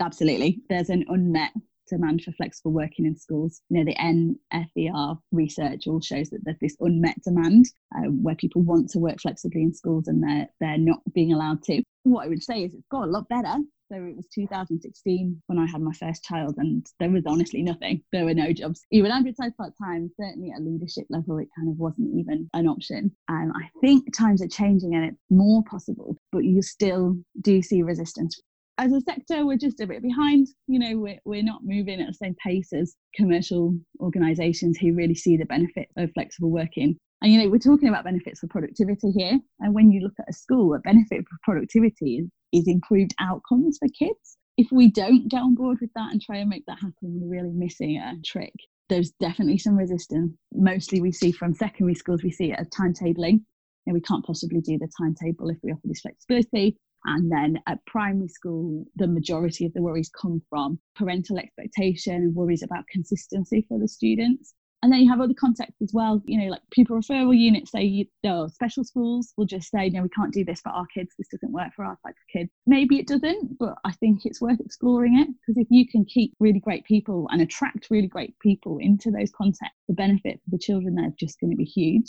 Absolutely. 0.00 0.62
There's 0.68 0.90
an 0.90 1.04
unmet 1.08 1.52
demand 1.88 2.22
for 2.22 2.32
flexible 2.32 2.72
working 2.72 3.04
in 3.04 3.16
schools. 3.16 3.60
You 3.68 3.78
know, 3.78 3.84
the 3.84 4.36
NFER 4.52 5.18
research 5.32 5.86
all 5.86 6.00
shows 6.00 6.30
that 6.30 6.40
there's 6.44 6.58
this 6.60 6.76
unmet 6.80 7.22
demand 7.22 7.66
uh, 7.94 8.08
where 8.08 8.36
people 8.36 8.62
want 8.62 8.88
to 8.90 8.98
work 8.98 9.20
flexibly 9.20 9.62
in 9.62 9.74
schools 9.74 10.08
and 10.08 10.22
they're, 10.22 10.48
they're 10.60 10.78
not 10.78 11.00
being 11.12 11.32
allowed 11.32 11.62
to. 11.64 11.82
What 12.04 12.24
I 12.24 12.28
would 12.28 12.42
say 12.42 12.64
is 12.64 12.74
it's 12.74 12.86
got 12.90 13.04
a 13.04 13.10
lot 13.10 13.28
better 13.28 13.56
so 13.90 13.96
it 13.96 14.16
was 14.16 14.26
2016 14.34 15.42
when 15.46 15.58
I 15.58 15.66
had 15.66 15.80
my 15.80 15.92
first 15.92 16.24
child, 16.24 16.54
and 16.58 16.86
there 16.98 17.10
was 17.10 17.24
honestly 17.26 17.62
nothing. 17.62 18.02
There 18.12 18.24
were 18.24 18.34
no 18.34 18.52
jobs. 18.52 18.84
Even 18.92 19.10
advertised 19.10 19.56
part 19.56 19.72
time, 19.82 20.10
certainly 20.20 20.52
at 20.54 20.62
leadership 20.62 21.06
level, 21.10 21.38
it 21.38 21.48
kind 21.56 21.68
of 21.68 21.78
wasn't 21.78 22.10
even 22.14 22.48
an 22.54 22.68
option. 22.68 23.10
And 23.28 23.52
I 23.52 23.68
think 23.80 24.14
times 24.16 24.42
are 24.42 24.48
changing 24.48 24.94
and 24.94 25.04
it's 25.04 25.20
more 25.30 25.62
possible, 25.68 26.16
but 26.32 26.44
you 26.44 26.62
still 26.62 27.16
do 27.40 27.62
see 27.62 27.82
resistance 27.82 28.40
as 28.80 28.94
a 28.94 29.00
sector, 29.02 29.44
we're 29.44 29.58
just 29.58 29.80
a 29.80 29.86
bit 29.86 30.00
behind. 30.00 30.48
You 30.66 30.78
know, 30.78 30.98
we're, 30.98 31.18
we're 31.26 31.42
not 31.42 31.60
moving 31.62 32.00
at 32.00 32.06
the 32.06 32.14
same 32.14 32.34
pace 32.42 32.72
as 32.72 32.96
commercial 33.14 33.76
organisations 34.00 34.78
who 34.78 34.94
really 34.94 35.14
see 35.14 35.36
the 35.36 35.44
benefit 35.44 35.88
of 35.98 36.10
flexible 36.14 36.50
working. 36.50 36.96
And, 37.22 37.32
you 37.32 37.38
know, 37.38 37.50
we're 37.50 37.58
talking 37.58 37.88
about 37.88 38.04
benefits 38.04 38.40
for 38.40 38.46
productivity 38.46 39.10
here. 39.10 39.38
And 39.60 39.74
when 39.74 39.92
you 39.92 40.00
look 40.00 40.14
at 40.18 40.28
a 40.28 40.32
school, 40.32 40.74
a 40.74 40.78
benefit 40.78 41.24
for 41.28 41.36
productivity 41.42 42.16
is, 42.16 42.28
is 42.52 42.68
improved 42.68 43.14
outcomes 43.20 43.78
for 43.78 43.88
kids. 43.88 44.38
If 44.56 44.68
we 44.72 44.90
don't 44.90 45.28
get 45.28 45.42
on 45.42 45.54
board 45.54 45.78
with 45.80 45.90
that 45.94 46.12
and 46.12 46.20
try 46.20 46.38
and 46.38 46.48
make 46.48 46.64
that 46.66 46.78
happen, 46.80 46.94
we're 47.02 47.40
really 47.40 47.52
missing 47.52 47.98
a 47.98 48.14
trick. 48.24 48.54
There's 48.88 49.12
definitely 49.20 49.58
some 49.58 49.76
resistance. 49.76 50.32
Mostly 50.52 51.00
we 51.00 51.12
see 51.12 51.30
from 51.30 51.54
secondary 51.54 51.94
schools, 51.94 52.22
we 52.22 52.30
see 52.30 52.52
it 52.52 52.58
as 52.58 52.68
timetabling. 52.68 53.40
You 53.84 53.92
know, 53.92 53.94
we 53.94 54.00
can't 54.00 54.24
possibly 54.24 54.60
do 54.60 54.78
the 54.78 54.90
timetable 54.98 55.50
if 55.50 55.58
we 55.62 55.72
offer 55.72 55.80
this 55.84 56.00
flexibility. 56.00 56.76
And 57.04 57.30
then 57.30 57.58
at 57.66 57.84
primary 57.86 58.28
school, 58.28 58.84
the 58.96 59.06
majority 59.06 59.64
of 59.64 59.72
the 59.72 59.80
worries 59.82 60.10
come 60.10 60.42
from 60.50 60.78
parental 60.96 61.38
expectation 61.38 62.14
and 62.14 62.34
worries 62.34 62.62
about 62.62 62.84
consistency 62.92 63.64
for 63.68 63.78
the 63.78 63.88
students. 63.88 64.54
And 64.82 64.90
then 64.90 65.00
you 65.00 65.10
have 65.10 65.20
other 65.20 65.34
contexts 65.34 65.82
as 65.82 65.90
well, 65.92 66.22
you 66.24 66.38
know, 66.38 66.50
like 66.50 66.62
pupil 66.70 66.96
referral 66.96 67.36
units 67.36 67.70
say, 67.70 67.82
you 67.82 68.06
know, 68.24 68.48
special 68.48 68.82
schools 68.82 69.34
will 69.36 69.44
just 69.44 69.70
say, 69.70 69.90
no, 69.90 70.02
we 70.02 70.08
can't 70.08 70.32
do 70.32 70.42
this 70.42 70.62
for 70.62 70.70
our 70.70 70.86
kids. 70.86 71.10
This 71.18 71.28
doesn't 71.28 71.52
work 71.52 71.74
for 71.76 71.84
our 71.84 71.98
type 72.04 72.14
of 72.14 72.32
kids. 72.32 72.50
Maybe 72.66 72.98
it 72.98 73.06
doesn't, 73.06 73.58
but 73.58 73.74
I 73.84 73.92
think 73.92 74.24
it's 74.24 74.40
worth 74.40 74.58
exploring 74.58 75.18
it 75.18 75.28
because 75.28 75.60
if 75.60 75.66
you 75.70 75.86
can 75.86 76.06
keep 76.06 76.32
really 76.40 76.60
great 76.60 76.86
people 76.86 77.28
and 77.30 77.42
attract 77.42 77.88
really 77.90 78.08
great 78.08 78.38
people 78.38 78.78
into 78.78 79.10
those 79.10 79.30
contexts, 79.30 79.84
the 79.86 79.94
benefit 79.94 80.40
for 80.44 80.50
the 80.50 80.58
children 80.58 80.94
there 80.94 81.08
is 81.08 81.14
just 81.18 81.38
going 81.40 81.50
to 81.50 81.56
be 81.56 81.64
huge. 81.64 82.06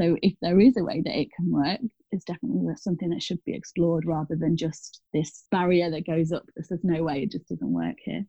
So 0.00 0.16
if 0.22 0.34
there 0.40 0.60
is 0.60 0.76
a 0.78 0.84
way 0.84 1.02
that 1.02 1.18
it 1.18 1.28
can 1.36 1.50
work, 1.50 1.80
it's 2.12 2.24
definitely 2.24 2.72
something 2.76 3.10
that 3.10 3.22
should 3.22 3.42
be 3.44 3.54
explored 3.54 4.04
rather 4.06 4.36
than 4.36 4.56
just 4.56 5.02
this 5.12 5.44
barrier 5.50 5.90
that 5.90 6.06
goes 6.06 6.32
up 6.32 6.44
that 6.56 6.66
says 6.66 6.80
no 6.82 7.02
way, 7.02 7.22
it 7.22 7.32
just 7.32 7.48
doesn't 7.48 7.72
work 7.72 7.96
here. 8.04 8.24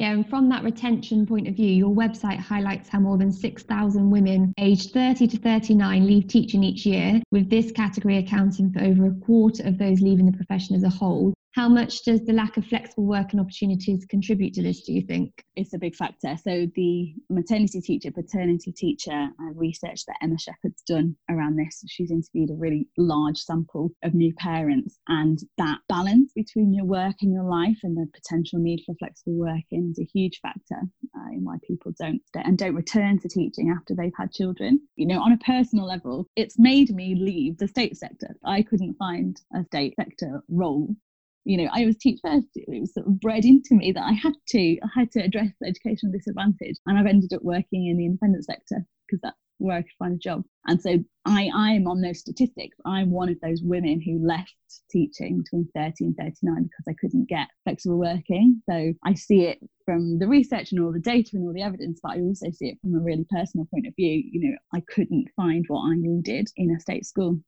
Yeah, 0.00 0.12
and 0.12 0.26
from 0.26 0.48
that 0.48 0.64
retention 0.64 1.26
point 1.26 1.46
of 1.46 1.56
view, 1.56 1.68
your 1.68 1.94
website 1.94 2.38
highlights 2.38 2.88
how 2.88 3.00
more 3.00 3.18
than 3.18 3.30
6,000 3.30 4.10
women 4.10 4.54
aged 4.56 4.94
30 4.94 5.26
to 5.26 5.36
39 5.36 6.06
leave 6.06 6.26
teaching 6.26 6.64
each 6.64 6.86
year, 6.86 7.20
with 7.32 7.50
this 7.50 7.70
category 7.70 8.16
accounting 8.16 8.72
for 8.72 8.80
over 8.80 9.08
a 9.08 9.14
quarter 9.26 9.62
of 9.64 9.76
those 9.76 10.00
leaving 10.00 10.24
the 10.24 10.32
profession 10.32 10.74
as 10.74 10.84
a 10.84 10.88
whole. 10.88 11.34
How 11.52 11.68
much 11.68 12.04
does 12.04 12.24
the 12.24 12.32
lack 12.32 12.56
of 12.58 12.66
flexible 12.66 13.06
working 13.06 13.40
opportunities 13.40 14.06
contribute 14.08 14.54
to 14.54 14.62
this, 14.62 14.82
do 14.82 14.92
you 14.92 15.02
think? 15.02 15.42
It's 15.56 15.74
a 15.74 15.78
big 15.78 15.96
factor. 15.96 16.36
So, 16.36 16.68
the 16.76 17.12
maternity 17.28 17.80
teacher, 17.80 18.12
paternity 18.12 18.70
teacher 18.70 19.10
uh, 19.12 19.52
research 19.54 20.04
that 20.06 20.16
Emma 20.22 20.38
Sheppard's 20.38 20.82
done 20.86 21.16
around 21.28 21.56
this, 21.56 21.82
she's 21.88 22.12
interviewed 22.12 22.50
a 22.50 22.54
really 22.54 22.86
large 22.96 23.36
sample 23.36 23.90
of 24.04 24.14
new 24.14 24.32
parents. 24.34 25.00
And 25.08 25.40
that 25.58 25.78
balance 25.88 26.30
between 26.36 26.72
your 26.72 26.84
work 26.84 27.16
and 27.20 27.32
your 27.32 27.42
life 27.42 27.78
and 27.82 27.96
the 27.96 28.06
potential 28.14 28.60
need 28.60 28.84
for 28.86 28.94
flexible 28.94 29.34
working 29.34 29.90
is 29.90 29.98
a 29.98 30.08
huge 30.14 30.38
factor 30.40 30.80
uh, 31.16 31.32
in 31.32 31.42
why 31.42 31.56
people 31.66 31.92
don't 31.98 32.24
stay 32.28 32.42
and 32.44 32.58
don't 32.58 32.76
return 32.76 33.18
to 33.18 33.28
teaching 33.28 33.74
after 33.76 33.96
they've 33.96 34.12
had 34.16 34.30
children. 34.30 34.80
You 34.94 35.08
know, 35.08 35.20
on 35.20 35.32
a 35.32 35.38
personal 35.38 35.86
level, 35.86 36.28
it's 36.36 36.60
made 36.60 36.94
me 36.94 37.16
leave 37.16 37.58
the 37.58 37.66
state 37.66 37.96
sector. 37.96 38.36
I 38.44 38.62
couldn't 38.62 38.94
find 38.94 39.40
a 39.52 39.64
state 39.64 39.94
sector 39.96 40.44
role 40.48 40.94
you 41.44 41.56
know, 41.56 41.68
I 41.72 41.86
was 41.86 41.96
teach 41.96 42.20
first. 42.22 42.48
It 42.54 42.80
was 42.80 42.94
sort 42.94 43.06
of 43.06 43.20
bred 43.20 43.44
into 43.44 43.74
me 43.74 43.92
that 43.92 44.04
I 44.04 44.12
had 44.12 44.34
to, 44.48 44.78
I 44.82 44.88
had 44.94 45.10
to 45.12 45.20
address 45.20 45.50
educational 45.66 46.12
disadvantage, 46.12 46.76
and 46.86 46.98
I've 46.98 47.06
ended 47.06 47.32
up 47.32 47.42
working 47.42 47.86
in 47.86 47.96
the 47.96 48.06
independent 48.06 48.44
sector 48.44 48.84
because 49.06 49.20
that's 49.22 49.36
where 49.60 49.76
I 49.76 49.82
could 49.82 49.90
find 49.98 50.14
a 50.14 50.18
job. 50.18 50.42
And 50.66 50.80
so 50.80 50.98
I, 51.26 51.50
I'm 51.54 51.86
on 51.86 52.00
those 52.00 52.20
statistics. 52.20 52.76
I'm 52.86 53.10
one 53.10 53.28
of 53.28 53.36
those 53.42 53.60
women 53.62 54.00
who 54.00 54.26
left 54.26 54.54
teaching 54.90 55.42
between 55.42 55.68
30 55.74 56.04
and 56.06 56.16
39 56.16 56.62
because 56.62 56.84
I 56.88 56.94
couldn't 56.98 57.28
get 57.28 57.48
flexible 57.64 57.98
working. 57.98 58.62
So 58.68 58.92
I 59.04 59.14
see 59.14 59.42
it 59.42 59.58
from 59.84 60.18
the 60.18 60.26
research 60.26 60.72
and 60.72 60.80
all 60.80 60.92
the 60.92 61.00
data 61.00 61.30
and 61.34 61.44
all 61.44 61.52
the 61.52 61.62
evidence, 61.62 62.00
but 62.02 62.12
I 62.12 62.20
also 62.20 62.50
see 62.50 62.68
it 62.68 62.78
from 62.80 62.94
a 62.94 63.00
really 63.00 63.26
personal 63.30 63.66
point 63.66 63.86
of 63.86 63.94
view. 63.96 64.22
You 64.30 64.50
know, 64.50 64.56
I 64.74 64.82
couldn't 64.88 65.28
find 65.36 65.64
what 65.68 65.82
I 65.82 65.94
needed 65.96 66.48
in 66.56 66.74
a 66.74 66.80
state 66.80 67.04
school 67.04 67.38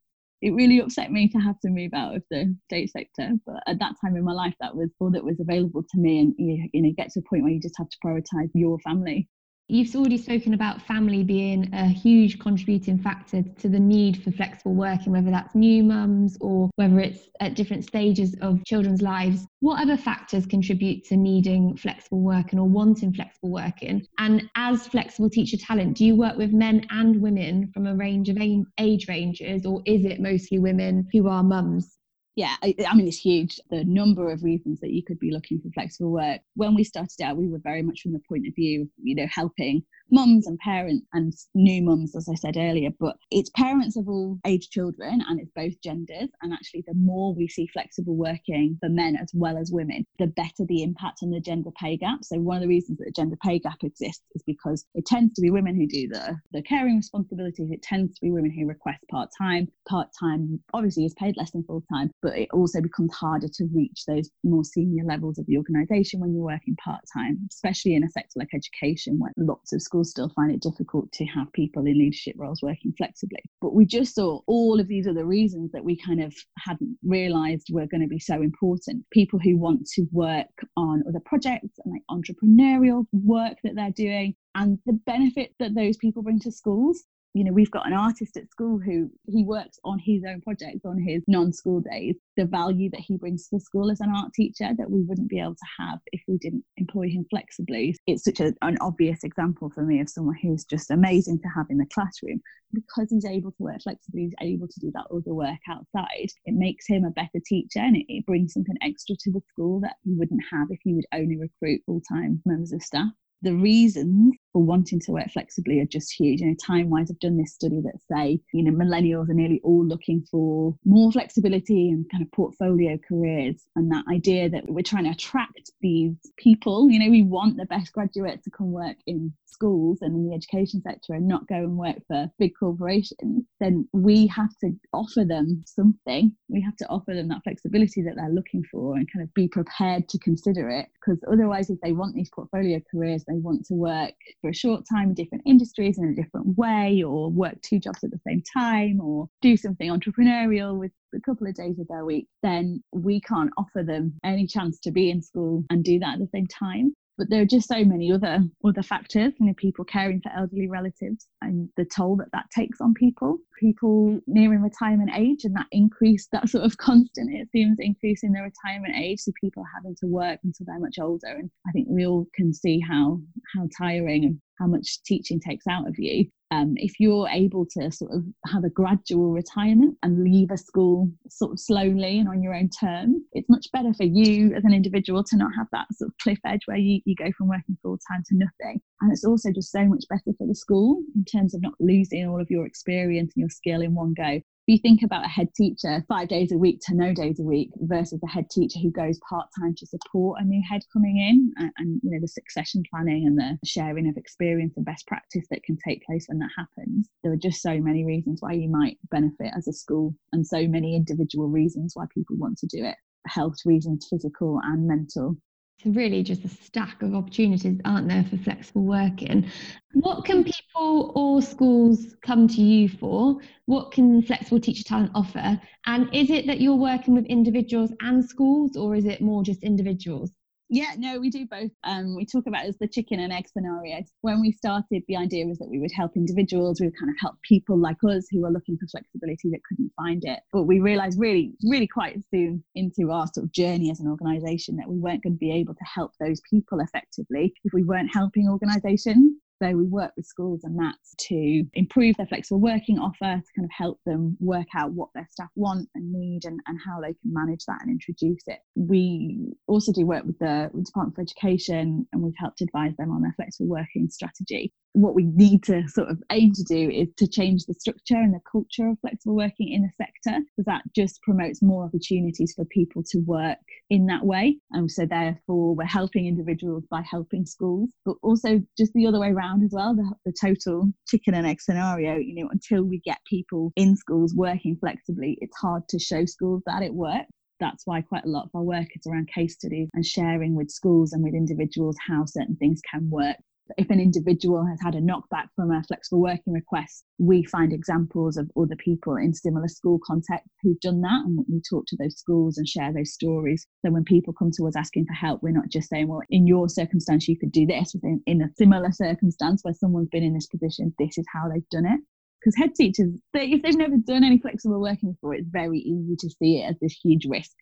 it 0.42 0.52
really 0.54 0.80
upset 0.80 1.12
me 1.12 1.28
to 1.28 1.38
have 1.38 1.58
to 1.60 1.70
move 1.70 1.92
out 1.94 2.16
of 2.16 2.22
the 2.30 2.54
state 2.64 2.90
sector. 2.90 3.30
But 3.46 3.62
at 3.68 3.78
that 3.78 3.94
time 4.00 4.16
in 4.16 4.24
my 4.24 4.32
life, 4.32 4.54
that 4.60 4.74
was 4.74 4.90
all 4.98 5.10
that 5.12 5.24
was 5.24 5.38
available 5.40 5.82
to 5.82 5.98
me. 5.98 6.18
And 6.18 6.34
you, 6.36 6.68
you 6.72 6.82
know, 6.82 6.92
get 6.96 7.10
to 7.12 7.20
a 7.20 7.22
point 7.22 7.44
where 7.44 7.52
you 7.52 7.60
just 7.60 7.78
have 7.78 7.88
to 7.88 7.96
prioritize 8.04 8.50
your 8.52 8.78
family 8.80 9.28
You've 9.68 9.94
already 9.96 10.18
spoken 10.18 10.52
about 10.52 10.82
family 10.82 11.22
being 11.22 11.72
a 11.72 11.86
huge 11.86 12.38
contributing 12.38 12.98
factor 12.98 13.42
to 13.42 13.68
the 13.68 13.80
need 13.80 14.22
for 14.22 14.30
flexible 14.30 14.74
working, 14.74 15.12
whether 15.12 15.30
that's 15.30 15.54
new 15.54 15.82
mums 15.82 16.36
or 16.40 16.68
whether 16.76 16.98
it's 17.00 17.30
at 17.40 17.54
different 17.54 17.84
stages 17.84 18.36
of 18.42 18.62
children's 18.64 19.00
lives. 19.00 19.46
What 19.60 19.80
other 19.80 19.96
factors 19.96 20.44
contribute 20.44 21.04
to 21.04 21.16
needing 21.16 21.76
flexible 21.76 22.20
working 22.20 22.58
or 22.58 22.68
wanting 22.68 23.14
flexible 23.14 23.50
working? 23.50 24.06
And 24.18 24.50
as 24.56 24.86
flexible 24.86 25.30
teacher 25.30 25.56
talent, 25.56 25.96
do 25.96 26.04
you 26.04 26.16
work 26.16 26.36
with 26.36 26.52
men 26.52 26.84
and 26.90 27.22
women 27.22 27.70
from 27.72 27.86
a 27.86 27.96
range 27.96 28.28
of 28.28 28.36
age 28.78 29.08
ranges, 29.08 29.64
or 29.64 29.80
is 29.86 30.04
it 30.04 30.20
mostly 30.20 30.58
women 30.58 31.08
who 31.12 31.28
are 31.28 31.42
mums? 31.42 31.96
Yeah, 32.34 32.54
I, 32.62 32.74
I, 32.88 32.94
mean, 32.94 33.06
it's 33.06 33.18
huge. 33.18 33.60
The 33.70 33.84
number 33.84 34.30
of 34.30 34.42
reasons 34.42 34.80
that 34.80 34.90
you 34.90 35.02
could 35.02 35.18
be 35.18 35.30
looking 35.30 35.60
for 35.60 35.70
flexible 35.70 36.10
work. 36.10 36.40
When 36.54 36.74
we 36.74 36.82
started 36.82 37.20
out, 37.22 37.36
we 37.36 37.48
were 37.48 37.58
very 37.58 37.82
much 37.82 38.00
from 38.00 38.12
the 38.12 38.22
point 38.26 38.46
of 38.46 38.54
view, 38.54 38.90
you 39.02 39.14
know, 39.14 39.26
helping 39.30 39.82
mums 40.10 40.46
and 40.46 40.58
parents 40.58 41.06
and 41.12 41.32
new 41.54 41.82
mums, 41.82 42.16
as 42.16 42.28
I 42.28 42.34
said 42.34 42.56
earlier. 42.56 42.90
But 42.98 43.16
it's 43.30 43.50
parents 43.50 43.96
of 43.96 44.08
all 44.08 44.38
age 44.46 44.70
children 44.70 45.22
and 45.28 45.40
it's 45.40 45.50
both 45.54 45.80
genders. 45.82 46.28
And 46.42 46.52
actually, 46.52 46.84
the 46.86 46.94
more 46.94 47.34
we 47.34 47.48
see 47.48 47.66
flexible 47.72 48.16
working 48.16 48.78
for 48.80 48.88
men 48.88 49.16
as 49.16 49.30
well 49.34 49.56
as 49.56 49.70
women, 49.72 50.04
the 50.18 50.26
better 50.26 50.64
the 50.66 50.82
impact 50.82 51.20
on 51.22 51.30
the 51.30 51.40
gender 51.40 51.70
pay 51.78 51.96
gap. 51.96 52.20
So, 52.22 52.38
one 52.38 52.56
of 52.56 52.62
the 52.62 52.68
reasons 52.68 52.98
that 52.98 53.06
the 53.06 53.12
gender 53.12 53.36
pay 53.42 53.58
gap 53.58 53.78
exists 53.82 54.24
is 54.34 54.42
because 54.46 54.84
it 54.94 55.06
tends 55.06 55.34
to 55.34 55.42
be 55.42 55.50
women 55.50 55.74
who 55.76 55.86
do 55.86 56.08
the, 56.08 56.36
the 56.52 56.62
caring 56.62 56.96
responsibilities, 56.96 57.70
it 57.70 57.82
tends 57.82 58.14
to 58.14 58.20
be 58.20 58.30
women 58.30 58.50
who 58.50 58.66
request 58.66 59.00
part 59.10 59.30
time. 59.36 59.68
Part 59.88 60.08
time 60.18 60.60
obviously 60.72 61.04
is 61.04 61.14
paid 61.14 61.36
less 61.36 61.50
than 61.50 61.64
full 61.64 61.82
time 61.92 62.10
but 62.22 62.38
it 62.38 62.48
also 62.52 62.80
becomes 62.80 63.12
harder 63.12 63.48
to 63.48 63.68
reach 63.74 64.04
those 64.06 64.30
more 64.44 64.64
senior 64.64 65.04
levels 65.04 65.38
of 65.38 65.46
the 65.46 65.56
organisation 65.56 66.20
when 66.20 66.32
you're 66.32 66.44
working 66.44 66.76
part 66.76 67.00
time, 67.12 67.38
especially 67.50 67.94
in 67.94 68.04
a 68.04 68.08
sector 68.08 68.32
like 68.36 68.48
education, 68.54 69.18
where 69.18 69.32
lots 69.36 69.72
of 69.72 69.82
schools 69.82 69.91
still 70.02 70.30
find 70.30 70.50
it 70.50 70.62
difficult 70.62 71.12
to 71.12 71.24
have 71.26 71.52
people 71.52 71.86
in 71.86 71.98
leadership 71.98 72.34
roles 72.38 72.62
working 72.62 72.92
flexibly. 72.96 73.42
But 73.60 73.74
we 73.74 73.84
just 73.84 74.14
saw 74.14 74.40
all 74.46 74.80
of 74.80 74.88
these 74.88 75.06
other 75.06 75.26
reasons 75.26 75.70
that 75.72 75.84
we 75.84 75.96
kind 75.96 76.22
of 76.22 76.34
hadn't 76.58 76.96
realised 77.04 77.68
were 77.70 77.86
going 77.86 78.00
to 78.00 78.08
be 78.08 78.18
so 78.18 78.40
important. 78.42 79.04
People 79.12 79.38
who 79.38 79.58
want 79.58 79.86
to 79.94 80.06
work 80.10 80.48
on 80.76 81.04
other 81.06 81.20
projects 81.24 81.78
and 81.84 81.92
like 81.92 82.02
entrepreneurial 82.10 83.04
work 83.12 83.58
that 83.62 83.74
they're 83.76 83.90
doing, 83.90 84.34
and 84.54 84.78
the 84.86 84.98
benefit 85.06 85.52
that 85.58 85.74
those 85.74 85.96
people 85.98 86.22
bring 86.22 86.40
to 86.40 86.50
schools 86.50 87.04
you 87.34 87.44
know 87.44 87.52
we've 87.52 87.70
got 87.70 87.86
an 87.86 87.92
artist 87.92 88.36
at 88.36 88.50
school 88.50 88.78
who 88.78 89.10
he 89.26 89.44
works 89.44 89.78
on 89.84 89.98
his 89.98 90.22
own 90.28 90.40
projects 90.42 90.84
on 90.84 91.00
his 91.00 91.22
non-school 91.26 91.80
days. 91.80 92.16
The 92.36 92.44
value 92.44 92.90
that 92.90 93.00
he 93.00 93.16
brings 93.16 93.48
to 93.48 93.56
the 93.56 93.60
school 93.60 93.90
as 93.90 94.00
an 94.00 94.12
art 94.14 94.32
teacher 94.34 94.70
that 94.76 94.90
we 94.90 95.02
wouldn't 95.02 95.28
be 95.28 95.40
able 95.40 95.54
to 95.54 95.66
have 95.78 95.98
if 96.12 96.22
we 96.28 96.38
didn't 96.38 96.64
employ 96.76 97.08
him 97.08 97.26
flexibly. 97.30 97.96
It's 98.06 98.24
such 98.24 98.40
a, 98.40 98.54
an 98.62 98.76
obvious 98.80 99.24
example 99.24 99.70
for 99.70 99.84
me 99.84 100.00
of 100.00 100.08
someone 100.08 100.36
who's 100.42 100.64
just 100.64 100.90
amazing 100.90 101.40
to 101.40 101.48
have 101.54 101.66
in 101.70 101.78
the 101.78 101.86
classroom. 101.92 102.40
Because 102.72 103.08
he's 103.10 103.26
able 103.26 103.50
to 103.52 103.62
work 103.62 103.82
flexibly 103.82 104.22
he's 104.22 104.34
able 104.40 104.66
to 104.66 104.80
do 104.80 104.90
that 104.94 105.06
other 105.10 105.34
work 105.34 105.58
outside 105.68 106.28
it 106.44 106.54
makes 106.54 106.86
him 106.86 107.04
a 107.04 107.10
better 107.10 107.40
teacher 107.46 107.80
and 107.80 107.96
it, 107.96 108.06
it 108.08 108.24
brings 108.26 108.54
something 108.54 108.76
extra 108.82 109.14
to 109.18 109.30
the 109.30 109.42
school 109.48 109.80
that 109.80 109.96
he 110.04 110.14
wouldn't 110.14 110.40
have 110.50 110.68
if 110.70 110.78
he 110.82 110.94
would 110.94 111.04
only 111.12 111.36
recruit 111.36 111.82
full-time 111.86 112.40
members 112.46 112.72
of 112.72 112.82
staff. 112.82 113.10
The 113.42 113.54
reasons 113.54 114.34
for 114.52 114.62
wanting 114.62 115.00
to 115.00 115.12
work 115.12 115.30
flexibly 115.32 115.80
are 115.80 115.86
just 115.86 116.12
huge. 116.12 116.40
You 116.40 116.48
know, 116.48 116.56
time 116.64 116.90
wise, 116.90 117.10
I've 117.10 117.18
done 117.20 117.38
this 117.38 117.54
study 117.54 117.80
that 117.82 118.00
say, 118.10 118.40
you 118.52 118.62
know, 118.62 118.72
millennials 118.72 119.28
are 119.28 119.34
nearly 119.34 119.60
all 119.64 119.84
looking 119.84 120.24
for 120.30 120.74
more 120.84 121.10
flexibility 121.10 121.90
and 121.90 122.08
kind 122.10 122.22
of 122.22 122.30
portfolio 122.32 122.98
careers. 123.08 123.66
And 123.76 123.90
that 123.90 124.04
idea 124.12 124.48
that 124.50 124.64
we're 124.68 124.82
trying 124.82 125.04
to 125.04 125.10
attract 125.10 125.70
these 125.80 126.16
people, 126.36 126.90
you 126.90 126.98
know, 126.98 127.10
we 127.10 127.22
want 127.22 127.56
the 127.56 127.66
best 127.66 127.92
graduates 127.92 128.44
to 128.44 128.50
come 128.50 128.72
work 128.72 128.96
in 129.06 129.32
schools 129.52 129.98
and 130.00 130.16
in 130.16 130.28
the 130.28 130.34
education 130.34 130.82
sector 130.82 131.14
and 131.14 131.28
not 131.28 131.46
go 131.46 131.56
and 131.56 131.76
work 131.76 131.96
for 132.08 132.30
big 132.38 132.52
corporations, 132.58 133.44
then 133.60 133.86
we 133.92 134.26
have 134.26 134.56
to 134.60 134.72
offer 134.92 135.24
them 135.24 135.62
something. 135.66 136.34
We 136.48 136.60
have 136.62 136.76
to 136.76 136.88
offer 136.88 137.14
them 137.14 137.28
that 137.28 137.44
flexibility 137.44 138.02
that 138.02 138.14
they're 138.16 138.30
looking 138.30 138.64
for 138.70 138.96
and 138.96 139.10
kind 139.12 139.22
of 139.22 139.32
be 139.34 139.48
prepared 139.48 140.08
to 140.08 140.18
consider 140.18 140.70
it. 140.70 140.86
Because 140.94 141.22
otherwise, 141.30 141.70
if 141.70 141.80
they 141.80 141.92
want 141.92 142.14
these 142.14 142.30
portfolio 142.30 142.80
careers, 142.90 143.24
they 143.24 143.34
want 143.34 143.66
to 143.66 143.74
work 143.74 144.14
for 144.42 144.50
a 144.50 144.54
short 144.54 144.84
time 144.92 145.08
in 145.08 145.14
different 145.14 145.44
industries 145.46 145.98
in 145.98 146.04
a 146.04 146.14
different 146.14 146.58
way, 146.58 147.02
or 147.02 147.30
work 147.30 147.54
two 147.62 147.78
jobs 147.78 148.04
at 148.04 148.10
the 148.10 148.20
same 148.26 148.42
time, 148.52 149.00
or 149.00 149.28
do 149.40 149.56
something 149.56 149.88
entrepreneurial 149.88 150.78
with 150.78 150.92
a 151.14 151.20
couple 151.20 151.46
of 151.46 151.54
days 151.54 151.78
of 151.78 151.88
their 151.88 152.04
week, 152.04 152.26
then 152.42 152.82
we 152.92 153.20
can't 153.20 153.50
offer 153.56 153.82
them 153.82 154.14
any 154.24 154.46
chance 154.46 154.78
to 154.80 154.90
be 154.90 155.10
in 155.10 155.22
school 155.22 155.64
and 155.70 155.84
do 155.84 155.98
that 155.98 156.14
at 156.14 156.18
the 156.18 156.28
same 156.34 156.46
time. 156.46 156.94
But 157.18 157.28
there 157.28 157.42
are 157.42 157.46
just 157.46 157.68
so 157.68 157.84
many 157.84 158.10
other 158.10 158.40
other 158.64 158.82
factors 158.82 159.34
you 159.38 159.46
know 159.46 159.52
people 159.56 159.84
caring 159.84 160.20
for 160.22 160.32
elderly 160.34 160.66
relatives 160.66 161.28
and 161.42 161.68
the 161.76 161.84
toll 161.84 162.16
that 162.16 162.32
that 162.32 162.46
takes 162.50 162.80
on 162.80 162.94
people. 162.94 163.38
People 163.60 164.18
nearing 164.26 164.62
retirement 164.62 165.10
age 165.14 165.44
and 165.44 165.54
that 165.54 165.66
increase 165.72 166.26
that 166.32 166.48
sort 166.48 166.64
of 166.64 166.76
constant 166.78 167.30
it 167.32 167.48
seems 167.52 167.76
increase 167.78 168.22
in 168.22 168.32
their 168.32 168.44
retirement 168.44 168.94
age 168.96 169.20
so 169.20 169.32
people 169.40 169.62
having 169.74 169.94
to 169.96 170.06
work 170.06 170.40
until 170.42 170.66
they're 170.66 170.80
much 170.80 170.98
older. 170.98 171.28
And 171.28 171.50
i 171.68 171.72
think 171.72 171.86
we 171.90 172.06
all 172.06 172.26
can 172.34 172.52
see 172.52 172.80
how 172.80 173.20
how 173.54 173.68
tiring 173.78 174.24
and 174.24 174.40
how 174.58 174.66
much 174.66 175.02
teaching 175.04 175.40
takes 175.40 175.66
out 175.66 175.88
of 175.88 175.94
you 175.98 176.26
um, 176.52 176.74
if 176.76 177.00
you're 177.00 177.28
able 177.30 177.64
to 177.70 177.90
sort 177.90 178.12
of 178.12 178.24
have 178.44 178.64
a 178.64 178.68
gradual 178.68 179.30
retirement 179.32 179.96
and 180.02 180.22
leave 180.22 180.50
a 180.50 180.58
school 180.58 181.10
sort 181.30 181.52
of 181.52 181.58
slowly 181.58 182.18
and 182.18 182.28
on 182.28 182.42
your 182.42 182.54
own 182.54 182.68
terms, 182.68 183.22
it's 183.32 183.48
much 183.48 183.66
better 183.72 183.94
for 183.94 184.04
you 184.04 184.52
as 184.54 184.62
an 184.64 184.74
individual 184.74 185.24
to 185.24 185.36
not 185.36 185.50
have 185.56 185.66
that 185.72 185.86
sort 185.92 186.08
of 186.08 186.14
cliff 186.22 186.38
edge 186.44 186.60
where 186.66 186.76
you, 186.76 187.00
you 187.06 187.14
go 187.14 187.32
from 187.38 187.48
working 187.48 187.78
full 187.80 187.98
time 188.06 188.22
to 188.28 188.36
nothing. 188.36 188.82
And 189.00 189.10
it's 189.10 189.24
also 189.24 189.50
just 189.50 189.72
so 189.72 189.86
much 189.86 190.04
better 190.10 190.36
for 190.36 190.46
the 190.46 190.54
school 190.54 191.02
in 191.16 191.24
terms 191.24 191.54
of 191.54 191.62
not 191.62 191.72
losing 191.80 192.28
all 192.28 192.40
of 192.40 192.50
your 192.50 192.66
experience 192.66 193.32
and 193.34 193.40
your 193.40 193.48
skill 193.48 193.80
in 193.80 193.94
one 193.94 194.12
go 194.12 194.42
you 194.66 194.78
think 194.78 195.02
about 195.02 195.24
a 195.24 195.28
head 195.28 195.48
teacher 195.54 196.04
five 196.08 196.28
days 196.28 196.52
a 196.52 196.56
week 196.56 196.80
to 196.86 196.94
no 196.94 197.12
days 197.12 197.40
a 197.40 197.42
week 197.42 197.70
versus 197.80 198.20
a 198.22 198.28
head 198.28 198.48
teacher 198.50 198.78
who 198.80 198.90
goes 198.90 199.18
part 199.28 199.48
time 199.58 199.74
to 199.76 199.86
support 199.86 200.40
a 200.40 200.44
new 200.44 200.62
head 200.68 200.82
coming 200.92 201.18
in, 201.18 201.52
and, 201.56 201.72
and, 201.78 202.00
you 202.02 202.10
know 202.10 202.18
the 202.20 202.28
succession 202.28 202.82
planning 202.90 203.26
and 203.26 203.38
the 203.38 203.58
sharing 203.66 204.08
of 204.08 204.16
experience 204.16 204.74
and 204.76 204.86
best 204.86 205.06
practice 205.06 205.46
that 205.50 205.62
can 205.64 205.76
take 205.86 206.04
place 206.04 206.26
when 206.28 206.38
that 206.38 206.50
happens, 206.56 207.08
there 207.22 207.32
are 207.32 207.36
just 207.36 207.60
so 207.60 207.78
many 207.78 208.04
reasons 208.04 208.40
why 208.40 208.52
you 208.52 208.68
might 208.68 208.98
benefit 209.10 209.52
as 209.56 209.66
a 209.68 209.72
school, 209.72 210.14
and 210.32 210.46
so 210.46 210.66
many 210.66 210.96
individual 210.96 211.48
reasons 211.48 211.92
why 211.94 212.04
people 212.14 212.36
want 212.36 212.56
to 212.58 212.66
do 212.66 212.84
it. 212.84 212.96
Health 213.26 213.56
reasons, 213.64 214.06
physical 214.10 214.60
and 214.64 214.86
mental 214.86 215.36
really 215.84 216.22
just 216.22 216.44
a 216.44 216.48
stack 216.48 217.02
of 217.02 217.14
opportunities, 217.14 217.80
aren't 217.84 218.08
there, 218.08 218.24
for 218.24 218.36
flexible 218.38 218.84
working? 218.84 219.50
What 219.92 220.24
can 220.24 220.44
mm. 220.44 220.52
people 220.52 221.12
or 221.14 221.42
schools 221.42 222.16
come 222.22 222.48
to 222.48 222.60
you 222.60 222.88
for? 222.88 223.38
What 223.66 223.92
can 223.92 224.22
Flexible 224.22 224.60
Teacher 224.60 224.84
Talent 224.84 225.12
offer? 225.14 225.60
And 225.86 226.08
is 226.14 226.30
it 226.30 226.46
that 226.46 226.60
you're 226.60 226.76
working 226.76 227.14
with 227.14 227.26
individuals 227.26 227.92
and 228.00 228.24
schools, 228.24 228.76
or 228.76 228.94
is 228.94 229.04
it 229.04 229.20
more 229.20 229.42
just 229.42 229.62
individuals? 229.62 230.30
Yeah, 230.74 230.94
no, 230.96 231.20
we 231.20 231.28
do 231.28 231.44
both. 231.44 231.70
Um, 231.84 232.16
we 232.16 232.24
talk 232.24 232.46
about 232.46 232.64
it 232.64 232.68
as 232.70 232.78
the 232.78 232.88
chicken 232.88 233.20
and 233.20 233.30
egg 233.30 233.46
scenario. 233.46 234.02
When 234.22 234.40
we 234.40 234.52
started, 234.52 235.02
the 235.06 235.18
idea 235.18 235.46
was 235.46 235.58
that 235.58 235.68
we 235.68 235.78
would 235.78 235.92
help 235.94 236.16
individuals, 236.16 236.80
we 236.80 236.86
would 236.86 236.98
kind 236.98 237.10
of 237.10 237.16
help 237.20 237.34
people 237.42 237.76
like 237.76 237.98
us 238.08 238.26
who 238.30 238.46
are 238.46 238.50
looking 238.50 238.78
for 238.78 238.86
flexibility 238.86 239.50
that 239.50 239.60
couldn't 239.68 239.92
find 239.98 240.24
it. 240.24 240.40
But 240.50 240.62
we 240.62 240.80
realized 240.80 241.20
really, 241.20 241.52
really 241.62 241.86
quite 241.86 242.16
soon 242.30 242.64
into 242.74 243.10
our 243.10 243.26
sort 243.26 243.44
of 243.44 243.52
journey 243.52 243.90
as 243.90 244.00
an 244.00 244.08
organization 244.08 244.76
that 244.76 244.88
we 244.88 244.96
weren't 244.98 245.22
going 245.22 245.34
to 245.34 245.38
be 245.38 245.52
able 245.52 245.74
to 245.74 245.84
help 245.84 246.12
those 246.18 246.40
people 246.48 246.80
effectively 246.80 247.52
if 247.64 247.74
we 247.74 247.84
weren't 247.84 248.10
helping 248.10 248.48
organizations. 248.48 249.36
So 249.62 249.76
we 249.76 249.84
work 249.84 250.10
with 250.16 250.26
schools 250.26 250.64
and 250.64 250.76
that's 250.76 251.14
to 251.28 251.64
improve 251.74 252.16
their 252.16 252.26
flexible 252.26 252.60
working 252.60 252.98
offer, 252.98 253.40
to 253.40 253.52
kind 253.56 253.64
of 253.64 253.70
help 253.70 254.00
them 254.04 254.36
work 254.40 254.66
out 254.76 254.90
what 254.90 255.10
their 255.14 255.28
staff 255.30 255.50
want 255.54 255.88
and 255.94 256.12
need 256.12 256.44
and, 256.44 256.58
and 256.66 256.80
how 256.84 257.00
they 257.00 257.14
can 257.14 257.32
manage 257.32 257.64
that 257.66 257.78
and 257.80 257.90
introduce 257.90 258.42
it. 258.48 258.58
We 258.74 259.54
also 259.68 259.92
do 259.92 260.04
work 260.04 260.24
with 260.24 260.38
the 260.40 260.68
Department 260.84 261.14
for 261.14 261.22
Education 261.22 262.08
and 262.12 262.22
we've 262.22 262.34
helped 262.36 262.60
advise 262.60 262.96
them 262.96 263.12
on 263.12 263.22
their 263.22 263.34
flexible 263.36 263.68
working 263.68 264.08
strategy 264.10 264.72
what 264.94 265.14
we 265.14 265.24
need 265.24 265.62
to 265.64 265.88
sort 265.88 266.08
of 266.08 266.22
aim 266.30 266.52
to 266.52 266.62
do 266.64 266.90
is 266.90 267.08
to 267.16 267.26
change 267.26 267.64
the 267.64 267.74
structure 267.74 268.16
and 268.16 268.34
the 268.34 268.40
culture 268.50 268.88
of 268.88 268.98
flexible 269.00 269.36
working 269.36 269.72
in 269.72 269.82
the 269.82 269.90
sector. 269.96 270.38
Because 270.56 270.66
that 270.66 270.82
just 270.94 271.20
promotes 271.22 271.62
more 271.62 271.84
opportunities 271.84 272.52
for 272.54 272.64
people 272.66 273.02
to 273.10 273.18
work 273.20 273.58
in 273.90 274.06
that 274.06 274.24
way. 274.24 274.58
And 274.72 274.90
so 274.90 275.06
therefore 275.06 275.74
we're 275.74 275.84
helping 275.84 276.26
individuals 276.26 276.84
by 276.90 277.02
helping 277.02 277.46
schools 277.46 277.90
but 278.04 278.16
also 278.22 278.60
just 278.76 278.92
the 278.94 279.06
other 279.06 279.20
way 279.20 279.30
around 279.30 279.62
as 279.64 279.70
well 279.72 279.94
the, 279.94 280.12
the 280.24 280.34
total 280.40 280.90
chicken 281.08 281.34
and 281.34 281.46
egg 281.46 281.60
scenario. 281.60 282.16
You 282.16 282.42
know 282.42 282.48
until 282.50 282.82
we 282.82 283.00
get 283.00 283.18
people 283.28 283.72
in 283.76 283.96
schools 283.96 284.34
working 284.34 284.76
flexibly 284.76 285.38
it's 285.40 285.56
hard 285.56 285.88
to 285.88 285.98
show 285.98 286.24
schools 286.24 286.62
that 286.66 286.82
it 286.82 286.92
works. 286.92 287.30
That's 287.60 287.86
why 287.86 288.02
quite 288.02 288.24
a 288.24 288.28
lot 288.28 288.44
of 288.44 288.50
our 288.54 288.62
work 288.62 288.88
is 288.94 289.06
around 289.06 289.28
case 289.28 289.54
studies 289.54 289.88
and 289.94 290.04
sharing 290.04 290.56
with 290.56 290.70
schools 290.70 291.12
and 291.12 291.22
with 291.22 291.34
individuals 291.34 291.96
how 292.06 292.24
certain 292.24 292.56
things 292.56 292.80
can 292.90 293.08
work 293.08 293.36
if 293.76 293.90
an 293.90 294.00
individual 294.00 294.66
has 294.66 294.80
had 294.82 294.94
a 294.94 295.00
knockback 295.00 295.46
from 295.54 295.70
a 295.70 295.82
flexible 295.84 296.20
working 296.20 296.52
request, 296.52 297.04
we 297.18 297.44
find 297.44 297.72
examples 297.72 298.36
of 298.36 298.50
other 298.56 298.76
people 298.76 299.16
in 299.16 299.32
similar 299.32 299.68
school 299.68 299.98
contexts 300.04 300.50
who've 300.62 300.80
done 300.80 301.00
that. 301.02 301.22
And 301.24 301.44
we 301.48 301.60
talk 301.68 301.84
to 301.88 301.96
those 301.96 302.16
schools 302.16 302.58
and 302.58 302.68
share 302.68 302.92
those 302.92 303.12
stories. 303.12 303.66
So 303.84 303.92
when 303.92 304.04
people 304.04 304.32
come 304.32 304.50
to 304.56 304.66
us 304.66 304.76
asking 304.76 305.06
for 305.06 305.14
help, 305.14 305.42
we're 305.42 305.52
not 305.52 305.68
just 305.68 305.88
saying, 305.88 306.08
well, 306.08 306.22
in 306.30 306.46
your 306.46 306.68
circumstance, 306.68 307.28
you 307.28 307.38
could 307.38 307.52
do 307.52 307.66
this. 307.66 307.92
Within, 307.94 308.22
in 308.26 308.42
a 308.42 308.50
similar 308.56 308.92
circumstance 308.92 309.62
where 309.62 309.74
someone's 309.74 310.08
been 310.10 310.24
in 310.24 310.34
this 310.34 310.46
position, 310.46 310.94
this 310.98 311.18
is 311.18 311.26
how 311.32 311.48
they've 311.48 311.68
done 311.70 311.86
it. 311.86 312.00
Because 312.40 312.56
head 312.56 312.74
teachers, 312.74 313.12
they, 313.32 313.46
if 313.52 313.62
they've 313.62 313.76
never 313.76 313.96
done 313.96 314.24
any 314.24 314.38
flexible 314.38 314.80
working 314.80 315.12
before, 315.12 315.34
it's 315.34 315.48
very 315.48 315.78
easy 315.78 316.16
to 316.18 316.30
see 316.30 316.58
it 316.58 316.70
as 316.70 316.76
this 316.80 316.98
huge 317.00 317.24
risk 317.28 317.52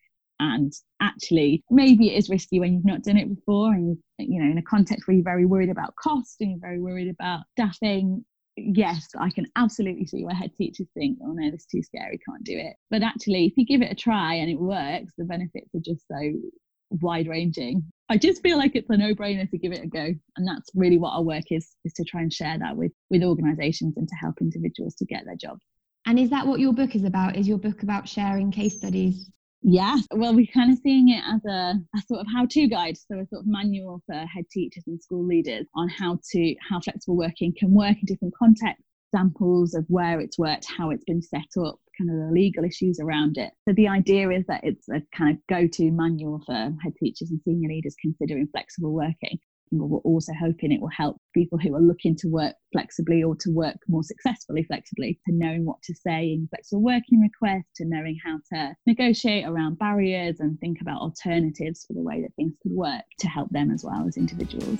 and 0.41 0.73
actually 1.01 1.63
maybe 1.69 2.09
it 2.09 2.17
is 2.17 2.29
risky 2.29 2.59
when 2.59 2.73
you've 2.73 2.85
not 2.85 3.03
done 3.03 3.15
it 3.15 3.29
before 3.29 3.71
and 3.73 3.97
you 4.17 4.41
know 4.43 4.51
in 4.51 4.57
a 4.57 4.63
context 4.63 5.07
where 5.07 5.15
you're 5.15 5.23
very 5.23 5.45
worried 5.45 5.69
about 5.69 5.95
cost 5.95 6.37
and 6.41 6.49
you're 6.49 6.59
very 6.59 6.81
worried 6.81 7.09
about 7.09 7.41
staffing 7.51 8.25
yes 8.57 9.07
i 9.19 9.29
can 9.29 9.45
absolutely 9.55 10.05
see 10.05 10.25
where 10.25 10.35
head 10.35 10.51
teachers 10.57 10.87
think 10.93 11.17
oh 11.23 11.31
no 11.31 11.49
this 11.51 11.61
is 11.61 11.67
too 11.67 11.81
scary 11.81 12.19
can't 12.27 12.43
do 12.43 12.57
it. 12.57 12.73
But 12.89 13.03
actually 13.03 13.45
if 13.45 13.53
you 13.55 13.65
give 13.65 13.81
it 13.81 13.91
a 13.91 13.95
try 13.95 14.33
and 14.33 14.49
it 14.49 14.59
works 14.59 15.13
the 15.17 15.25
benefits 15.25 15.69
are 15.73 15.79
just 15.79 16.05
so 16.07 16.33
wide 16.89 17.27
ranging 17.27 17.81
i 18.09 18.17
just 18.17 18.41
feel 18.41 18.57
like 18.57 18.75
it's 18.75 18.89
a 18.89 18.97
no-brainer 18.97 19.49
to 19.49 19.57
give 19.57 19.71
it 19.71 19.85
a 19.85 19.87
go 19.87 20.13
and 20.35 20.47
that's 20.47 20.69
really 20.75 20.97
what 20.97 21.11
our 21.11 21.23
work 21.23 21.45
is 21.49 21.69
is 21.85 21.93
to 21.93 22.03
try 22.03 22.19
and 22.19 22.33
share 22.33 22.59
that 22.59 22.75
with 22.75 22.91
with 23.09 23.23
organizations 23.23 23.95
and 23.95 24.09
to 24.09 24.15
help 24.15 24.35
individuals 24.41 24.95
to 24.95 25.05
get 25.05 25.23
their 25.25 25.37
job 25.37 25.57
and 26.05 26.19
is 26.19 26.31
that 26.31 26.47
what 26.47 26.59
your 26.59 26.73
book 26.73 26.95
is 26.95 27.03
about? 27.03 27.35
Is 27.35 27.47
your 27.47 27.59
book 27.59 27.83
about 27.83 28.09
sharing 28.09 28.51
case 28.51 28.77
studies 28.77 29.29
yeah, 29.63 29.97
well, 30.11 30.33
we're 30.33 30.47
kind 30.53 30.71
of 30.71 30.79
seeing 30.79 31.09
it 31.09 31.23
as 31.27 31.45
a, 31.45 31.75
a 31.95 32.01
sort 32.07 32.21
of 32.21 32.27
how-to 32.33 32.67
guide, 32.67 32.97
so 32.97 33.19
a 33.19 33.27
sort 33.27 33.41
of 33.41 33.47
manual 33.47 34.01
for 34.07 34.15
head 34.15 34.45
teachers 34.51 34.83
and 34.87 35.01
school 35.01 35.25
leaders 35.25 35.67
on 35.75 35.87
how 35.87 36.19
to 36.31 36.55
how 36.67 36.79
flexible 36.79 37.15
working 37.15 37.53
can 37.57 37.73
work 37.73 37.95
in 37.97 38.05
different 38.05 38.33
contexts, 38.35 38.85
examples 39.13 39.75
of 39.75 39.85
where 39.87 40.19
it's 40.19 40.39
worked, 40.39 40.65
how 40.65 40.89
it's 40.89 41.03
been 41.03 41.21
set 41.21 41.45
up, 41.63 41.79
kind 41.97 42.09
of 42.09 42.27
the 42.27 42.31
legal 42.33 42.63
issues 42.63 42.99
around 42.99 43.37
it. 43.37 43.51
So 43.67 43.73
the 43.75 43.87
idea 43.87 44.31
is 44.31 44.45
that 44.47 44.61
it's 44.63 44.89
a 44.89 45.01
kind 45.15 45.37
of 45.37 45.47
go-to 45.47 45.91
manual 45.91 46.41
for 46.45 46.53
head 46.53 46.93
teachers 46.99 47.29
and 47.29 47.39
senior 47.45 47.69
leaders 47.69 47.95
considering 48.01 48.47
flexible 48.51 48.93
working 48.93 49.37
we're 49.71 49.99
also 49.99 50.33
hoping 50.39 50.71
it 50.71 50.81
will 50.81 50.89
help 50.89 51.17
people 51.33 51.57
who 51.57 51.75
are 51.75 51.81
looking 51.81 52.15
to 52.17 52.27
work 52.27 52.55
flexibly 52.73 53.23
or 53.23 53.35
to 53.37 53.49
work 53.49 53.77
more 53.87 54.03
successfully 54.03 54.63
flexibly 54.63 55.19
to 55.25 55.33
knowing 55.33 55.65
what 55.65 55.81
to 55.83 55.93
say 55.95 56.33
in 56.33 56.47
flexible 56.49 56.81
working 56.81 57.21
requests, 57.21 57.71
to 57.75 57.85
knowing 57.85 58.17
how 58.23 58.37
to 58.53 58.73
negotiate 58.85 59.45
around 59.45 59.79
barriers 59.79 60.39
and 60.39 60.59
think 60.59 60.79
about 60.81 61.01
alternatives 61.01 61.85
for 61.85 61.93
the 61.93 62.03
way 62.03 62.21
that 62.21 62.33
things 62.35 62.53
could 62.61 62.73
work 62.73 63.03
to 63.19 63.27
help 63.27 63.49
them 63.51 63.71
as 63.71 63.83
well 63.83 64.05
as 64.07 64.17
individuals. 64.17 64.79